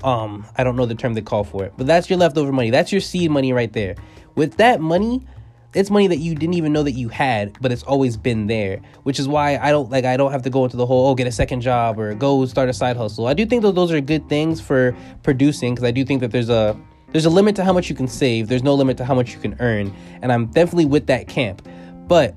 um 0.05 0.47
I 0.57 0.63
don't 0.63 0.77
know 0.77 0.87
the 0.87 0.95
term 0.95 1.15
they 1.15 1.23
call 1.23 1.43
for 1.43 1.65
it, 1.65 1.73
but 1.77 1.89
that's 1.89 2.09
your 2.09 2.21
leftover 2.21 2.53
money. 2.53 2.71
That's 2.71 2.93
your 2.93 3.01
seed 3.01 3.33
money 3.33 3.53
right 3.53 3.73
there. 3.73 3.97
With 4.37 4.57
that 4.59 4.81
money, 4.81 5.27
it's 5.75 5.91
money 5.91 6.07
that 6.07 6.19
you 6.19 6.35
didn't 6.35 6.55
even 6.55 6.73
know 6.73 6.83
that 6.83 6.93
you 6.93 7.09
had, 7.09 7.61
but 7.61 7.73
it's 7.73 7.83
always 7.83 8.17
been 8.17 8.47
there. 8.47 8.81
Which 9.03 9.19
is 9.19 9.27
why 9.27 9.59
I 9.59 9.71
don't 9.71 9.91
like 9.91 10.05
I 10.05 10.17
don't 10.17 10.33
have 10.33 10.43
to 10.43 10.51
go 10.51 10.65
into 10.65 10.77
the 10.77 10.87
whole 10.87 11.09
oh 11.09 11.15
get 11.15 11.27
a 11.27 11.33
second 11.33 11.61
job 11.61 11.99
or 11.99 12.15
go 12.15 12.47
start 12.47 12.69
a 12.69 12.73
side 12.73 12.97
hustle. 12.97 13.27
I 13.27 13.35
do 13.35 13.45
think 13.45 13.63
that 13.63 13.75
those 13.75 13.93
are 13.93 14.01
good 14.01 14.29
things 14.29 14.61
for 14.61 14.97
producing 15.23 15.75
because 15.75 15.87
I 15.87 15.91
do 15.91 16.05
think 16.05 16.21
that 16.21 16.31
there's 16.31 16.49
a 16.49 16.79
there's 17.13 17.27
a 17.27 17.31
limit 17.31 17.57
to 17.57 17.65
how 17.65 17.73
much 17.73 17.89
you 17.89 17.97
can 17.97 18.09
save. 18.09 18.49
There's 18.49 18.63
no 18.63 18.75
limit 18.75 18.97
to 18.99 19.05
how 19.05 19.15
much 19.15 19.33
you 19.33 19.41
can 19.41 19.57
earn, 19.61 19.95
and 20.23 20.33
I'm 20.33 20.47
definitely 20.47 20.87
with 20.87 21.07
that 21.07 21.29
camp. 21.29 21.67
But 22.07 22.37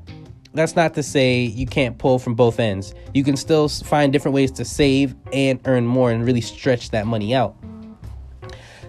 that's 0.54 0.76
not 0.76 0.94
to 0.96 1.04
say 1.04 1.42
you 1.42 1.68
can't 1.68 1.98
pull 1.98 2.18
from 2.20 2.34
both 2.34 2.60
ends. 2.60 2.94
You 3.14 3.24
can 3.24 3.36
still 3.36 3.70
find 3.70 4.12
different 4.12 4.36
ways 4.36 4.52
to 4.54 4.66
save 4.66 5.16
and 5.32 5.60
earn 5.66 5.86
more 5.86 6.12
and 6.12 6.26
really 6.26 6.42
stretch 6.42 6.90
that 6.92 7.06
money 7.06 7.36
out. 7.36 7.56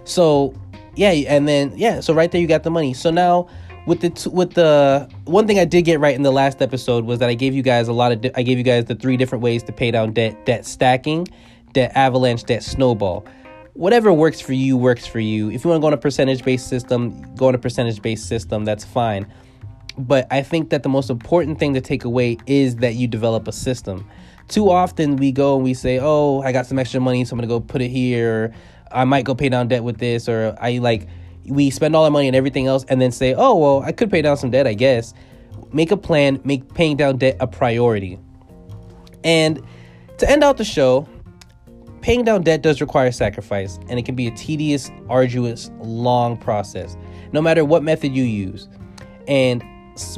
So, 0.03 0.53
yeah, 0.95 1.11
and 1.11 1.47
then 1.47 1.73
yeah, 1.75 1.99
so 1.99 2.13
right 2.13 2.31
there 2.31 2.41
you 2.41 2.47
got 2.47 2.63
the 2.63 2.71
money. 2.71 2.93
So 2.93 3.11
now 3.11 3.47
with 3.85 4.01
the 4.01 4.09
t- 4.09 4.29
with 4.29 4.53
the 4.53 5.09
one 5.25 5.47
thing 5.47 5.59
I 5.59 5.65
did 5.65 5.83
get 5.83 5.99
right 5.99 6.15
in 6.15 6.23
the 6.23 6.31
last 6.31 6.61
episode 6.61 7.05
was 7.05 7.19
that 7.19 7.29
I 7.29 7.33
gave 7.33 7.53
you 7.53 7.63
guys 7.63 7.87
a 7.87 7.93
lot 7.93 8.11
of 8.11 8.21
di- 8.21 8.31
I 8.35 8.43
gave 8.43 8.57
you 8.57 8.63
guys 8.63 8.85
the 8.85 8.95
three 8.95 9.17
different 9.17 9.43
ways 9.43 9.63
to 9.63 9.71
pay 9.71 9.91
down 9.91 10.13
debt: 10.13 10.45
debt 10.45 10.65
stacking, 10.65 11.27
debt 11.73 11.91
avalanche, 11.95 12.43
debt 12.43 12.63
snowball. 12.63 13.25
Whatever 13.73 14.11
works 14.11 14.41
for 14.41 14.53
you 14.53 14.75
works 14.77 15.07
for 15.07 15.19
you. 15.19 15.49
If 15.49 15.63
you 15.63 15.69
want 15.69 15.79
to 15.79 15.81
go 15.81 15.87
on 15.87 15.93
a 15.93 15.97
percentage 15.97 16.43
based 16.43 16.67
system, 16.67 17.21
go 17.35 17.47
on 17.47 17.55
a 17.55 17.59
percentage 17.59 18.01
based 18.01 18.27
system. 18.27 18.65
That's 18.65 18.83
fine. 18.83 19.31
But 19.97 20.27
I 20.31 20.41
think 20.41 20.69
that 20.69 20.83
the 20.83 20.89
most 20.89 21.09
important 21.09 21.57
thing 21.57 21.73
to 21.73 21.81
take 21.81 22.03
away 22.03 22.37
is 22.47 22.77
that 22.77 22.95
you 22.95 23.07
develop 23.07 23.47
a 23.47 23.51
system. 23.51 24.09
Too 24.47 24.69
often 24.69 25.15
we 25.15 25.31
go 25.31 25.55
and 25.55 25.63
we 25.63 25.73
say, 25.73 25.99
"Oh, 26.01 26.41
I 26.41 26.51
got 26.51 26.65
some 26.65 26.77
extra 26.77 26.99
money, 26.99 27.23
so 27.23 27.33
I'm 27.33 27.39
gonna 27.39 27.47
go 27.47 27.59
put 27.59 27.81
it 27.81 27.89
here." 27.89 28.53
I 28.93 29.05
might 29.05 29.25
go 29.25 29.35
pay 29.35 29.49
down 29.49 29.67
debt 29.67 29.83
with 29.83 29.97
this, 29.97 30.27
or 30.27 30.55
I 30.59 30.77
like 30.77 31.07
we 31.45 31.69
spend 31.69 31.95
all 31.95 32.03
our 32.03 32.11
money 32.11 32.27
on 32.27 32.35
everything 32.35 32.67
else 32.67 32.85
and 32.87 33.01
then 33.01 33.11
say, 33.11 33.33
oh, 33.33 33.55
well, 33.55 33.81
I 33.83 33.91
could 33.91 34.11
pay 34.11 34.21
down 34.21 34.37
some 34.37 34.51
debt, 34.51 34.67
I 34.67 34.73
guess. 34.73 35.13
Make 35.73 35.91
a 35.91 35.97
plan, 35.97 36.39
make 36.43 36.73
paying 36.73 36.97
down 36.97 37.17
debt 37.17 37.37
a 37.39 37.47
priority. 37.47 38.19
And 39.23 39.61
to 40.17 40.29
end 40.29 40.43
out 40.43 40.57
the 40.57 40.65
show, 40.65 41.07
paying 42.01 42.23
down 42.23 42.43
debt 42.43 42.61
does 42.61 42.81
require 42.81 43.11
sacrifice, 43.11 43.79
and 43.89 43.97
it 43.97 44.03
can 44.03 44.15
be 44.15 44.27
a 44.27 44.31
tedious, 44.31 44.91
arduous, 45.09 45.71
long 45.79 46.37
process, 46.37 46.95
no 47.31 47.41
matter 47.41 47.65
what 47.65 47.83
method 47.83 48.13
you 48.13 48.23
use. 48.23 48.67
And 49.27 49.63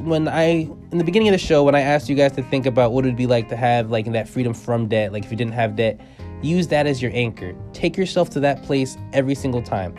when 0.01 0.27
I, 0.27 0.69
in 0.91 0.97
the 0.97 1.03
beginning 1.03 1.27
of 1.29 1.33
the 1.33 1.38
show, 1.38 1.63
when 1.63 1.75
I 1.75 1.81
asked 1.81 2.09
you 2.09 2.15
guys 2.15 2.31
to 2.33 2.43
think 2.43 2.65
about 2.65 2.91
what 2.91 3.05
it 3.05 3.07
would 3.07 3.17
be 3.17 3.27
like 3.27 3.49
to 3.49 3.55
have 3.55 3.89
like 3.89 4.12
that 4.12 4.27
freedom 4.27 4.53
from 4.53 4.88
debt, 4.88 5.12
like 5.12 5.25
if 5.25 5.31
you 5.31 5.38
didn't 5.38 5.53
have 5.53 5.75
debt, 5.75 5.99
use 6.43 6.67
that 6.67 6.86
as 6.86 7.01
your 7.01 7.12
anchor. 7.13 7.56
Take 7.73 7.97
yourself 7.97 8.29
to 8.32 8.39
that 8.41 8.63
place 8.63 8.97
every 9.13 9.36
single 9.36 9.62
time. 9.62 9.95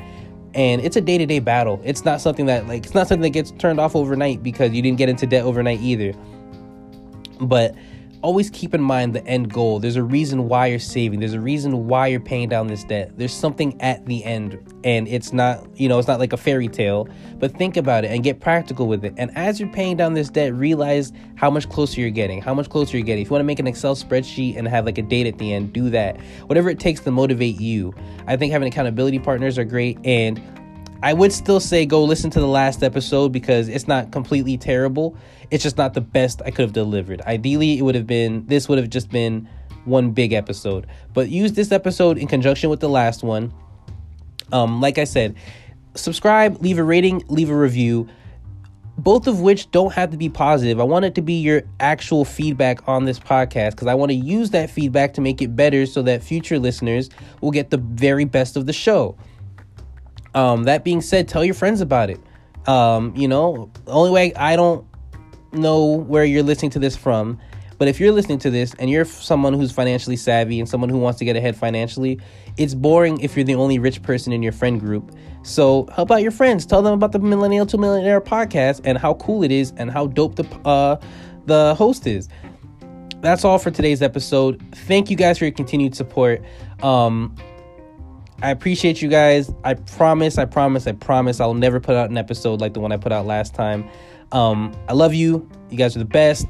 And 0.54 0.80
it's 0.82 0.96
a 0.96 1.00
day-to-day 1.00 1.40
battle. 1.40 1.80
It's 1.84 2.04
not 2.04 2.20
something 2.20 2.46
that 2.46 2.68
like 2.68 2.84
it's 2.84 2.94
not 2.94 3.08
something 3.08 3.22
that 3.22 3.30
gets 3.30 3.50
turned 3.52 3.80
off 3.80 3.96
overnight 3.96 4.42
because 4.42 4.72
you 4.72 4.82
didn't 4.82 4.98
get 4.98 5.08
into 5.08 5.26
debt 5.26 5.44
overnight 5.44 5.80
either. 5.80 6.12
But 7.40 7.74
always 8.24 8.48
keep 8.48 8.72
in 8.72 8.80
mind 8.80 9.14
the 9.14 9.24
end 9.26 9.52
goal. 9.52 9.78
There's 9.78 9.96
a 9.96 10.02
reason 10.02 10.48
why 10.48 10.68
you're 10.68 10.78
saving. 10.78 11.20
There's 11.20 11.34
a 11.34 11.40
reason 11.40 11.86
why 11.86 12.06
you're 12.06 12.20
paying 12.20 12.48
down 12.48 12.68
this 12.68 12.82
debt. 12.82 13.12
There's 13.18 13.34
something 13.34 13.78
at 13.82 14.06
the 14.06 14.24
end 14.24 14.58
and 14.82 15.06
it's 15.08 15.34
not 15.34 15.66
you 15.78 15.90
know 15.90 15.98
it's 15.98 16.08
not 16.08 16.18
like 16.18 16.32
a 16.32 16.38
fairy 16.38 16.68
tale. 16.68 17.06
But 17.38 17.54
think 17.58 17.76
about 17.76 18.02
it 18.04 18.10
and 18.10 18.24
get 18.24 18.40
practical 18.40 18.86
with 18.86 19.04
it. 19.04 19.12
And 19.18 19.30
as 19.36 19.60
you're 19.60 19.68
paying 19.68 19.98
down 19.98 20.14
this 20.14 20.30
debt 20.30 20.54
realize 20.54 21.12
how 21.34 21.50
much 21.50 21.68
closer 21.68 22.00
you're 22.00 22.08
getting 22.08 22.40
how 22.40 22.54
much 22.54 22.70
closer 22.70 22.96
you're 22.96 23.04
getting. 23.04 23.20
If 23.20 23.28
you 23.28 23.32
want 23.32 23.42
to 23.42 23.46
make 23.46 23.58
an 23.58 23.66
excel 23.66 23.94
spreadsheet 23.94 24.56
and 24.56 24.66
have 24.66 24.86
like 24.86 24.96
a 24.96 25.02
date 25.02 25.26
at 25.26 25.36
the 25.36 25.52
end 25.52 25.74
do 25.74 25.90
that. 25.90 26.18
Whatever 26.46 26.70
it 26.70 26.80
takes 26.80 27.00
to 27.00 27.10
motivate 27.10 27.60
you. 27.60 27.92
I 28.26 28.38
think 28.38 28.52
having 28.52 28.68
accountability 28.68 29.18
partners 29.18 29.58
are 29.58 29.64
great 29.64 29.98
and 30.02 30.40
I 31.04 31.12
would 31.12 31.34
still 31.34 31.60
say 31.60 31.84
go 31.84 32.02
listen 32.02 32.30
to 32.30 32.40
the 32.40 32.48
last 32.48 32.82
episode 32.82 33.30
because 33.30 33.68
it's 33.68 33.86
not 33.86 34.10
completely 34.10 34.56
terrible. 34.56 35.16
It's 35.50 35.62
just 35.62 35.76
not 35.76 35.92
the 35.92 36.00
best 36.00 36.40
I 36.46 36.50
could 36.50 36.62
have 36.62 36.72
delivered. 36.72 37.20
Ideally, 37.20 37.78
it 37.78 37.82
would 37.82 37.94
have 37.94 38.06
been 38.06 38.46
this 38.46 38.70
would 38.70 38.78
have 38.78 38.88
just 38.88 39.10
been 39.10 39.46
one 39.84 40.12
big 40.12 40.32
episode. 40.32 40.86
But 41.12 41.28
use 41.28 41.52
this 41.52 41.72
episode 41.72 42.16
in 42.16 42.26
conjunction 42.26 42.70
with 42.70 42.80
the 42.80 42.88
last 42.88 43.22
one. 43.22 43.52
Um, 44.50 44.80
like 44.80 44.96
I 44.96 45.04
said, 45.04 45.36
subscribe, 45.94 46.62
leave 46.62 46.78
a 46.78 46.82
rating, 46.82 47.22
leave 47.28 47.50
a 47.50 47.56
review. 47.56 48.08
both 48.96 49.26
of 49.26 49.40
which 49.40 49.70
don't 49.72 49.92
have 49.92 50.10
to 50.10 50.16
be 50.16 50.28
positive. 50.28 50.80
I 50.80 50.84
want 50.84 51.04
it 51.04 51.14
to 51.16 51.22
be 51.22 51.34
your 51.34 51.62
actual 51.80 52.24
feedback 52.24 52.86
on 52.88 53.04
this 53.04 53.18
podcast 53.18 53.72
because 53.72 53.88
I 53.88 53.94
want 53.94 54.10
to 54.10 54.14
use 54.16 54.50
that 54.50 54.70
feedback 54.70 55.14
to 55.14 55.20
make 55.20 55.42
it 55.42 55.56
better 55.56 55.84
so 55.86 56.02
that 56.02 56.22
future 56.22 56.58
listeners 56.58 57.10
will 57.40 57.50
get 57.50 57.70
the 57.70 57.78
very 57.78 58.24
best 58.24 58.56
of 58.56 58.66
the 58.66 58.72
show. 58.72 59.16
Um, 60.34 60.64
that 60.64 60.84
being 60.84 61.00
said, 61.00 61.28
tell 61.28 61.44
your 61.44 61.54
friends 61.54 61.80
about 61.80 62.10
it. 62.10 62.20
Um, 62.66 63.14
you 63.16 63.28
know, 63.28 63.70
the 63.84 63.92
only 63.92 64.10
way 64.10 64.34
I 64.34 64.56
don't 64.56 64.86
know 65.52 65.84
where 65.84 66.24
you're 66.24 66.42
listening 66.42 66.70
to 66.72 66.78
this 66.78 66.96
from, 66.96 67.38
but 67.78 67.88
if 67.88 68.00
you're 68.00 68.12
listening 68.12 68.38
to 68.40 68.50
this 68.50 68.74
and 68.78 68.90
you're 68.90 69.04
someone 69.04 69.52
who's 69.52 69.72
financially 69.72 70.16
savvy 70.16 70.60
and 70.60 70.68
someone 70.68 70.90
who 70.90 70.98
wants 70.98 71.18
to 71.18 71.24
get 71.24 71.36
ahead 71.36 71.56
financially, 71.56 72.20
it's 72.56 72.74
boring 72.74 73.20
if 73.20 73.36
you're 73.36 73.44
the 73.44 73.54
only 73.54 73.78
rich 73.78 74.02
person 74.02 74.32
in 74.32 74.42
your 74.42 74.52
friend 74.52 74.80
group. 74.80 75.12
So 75.42 75.86
help 75.94 76.10
out 76.10 76.22
your 76.22 76.30
friends. 76.30 76.64
Tell 76.64 76.82
them 76.82 76.94
about 76.94 77.12
the 77.12 77.18
Millennial 77.18 77.66
to 77.66 77.78
Millionaire 77.78 78.20
podcast 78.20 78.80
and 78.84 78.96
how 78.96 79.14
cool 79.14 79.42
it 79.42 79.52
is 79.52 79.72
and 79.76 79.90
how 79.90 80.06
dope 80.06 80.36
the 80.36 80.44
uh, 80.64 80.96
the 81.46 81.74
host 81.74 82.06
is. 82.06 82.28
That's 83.20 83.44
all 83.44 83.58
for 83.58 83.70
today's 83.70 84.02
episode. 84.02 84.62
Thank 84.86 85.10
you 85.10 85.16
guys 85.16 85.38
for 85.38 85.44
your 85.44 85.52
continued 85.52 85.94
support. 85.94 86.42
Um, 86.82 87.34
I 88.44 88.50
appreciate 88.50 89.00
you 89.00 89.08
guys. 89.08 89.50
I 89.64 89.72
promise, 89.72 90.36
I 90.36 90.44
promise, 90.44 90.86
I 90.86 90.92
promise 90.92 91.40
I'll 91.40 91.54
never 91.54 91.80
put 91.80 91.96
out 91.96 92.10
an 92.10 92.18
episode 92.18 92.60
like 92.60 92.74
the 92.74 92.80
one 92.80 92.92
I 92.92 92.98
put 92.98 93.10
out 93.10 93.24
last 93.24 93.54
time. 93.54 93.88
Um, 94.32 94.76
I 94.86 94.92
love 94.92 95.14
you. 95.14 95.48
You 95.70 95.78
guys 95.78 95.96
are 95.96 96.00
the 96.00 96.04
best. 96.04 96.46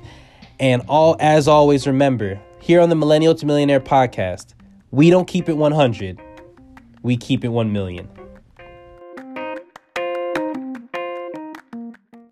And 0.59 0.83
all 0.89 1.17
as 1.21 1.47
always, 1.47 1.87
remember, 1.87 2.41
here 2.61 2.81
on 2.81 2.89
the 2.89 2.97
Millennial 2.97 3.37
to 3.37 3.47
Millionaire 3.47 3.79
podcast, 3.79 4.55
we 4.91 5.09
don't 5.09 5.29
keep 5.29 5.49
it 5.49 5.53
100. 5.53 6.21
We 7.05 7.17
keep 7.17 7.45
it 7.45 7.51
1 7.51 7.73
million. 7.73 8.09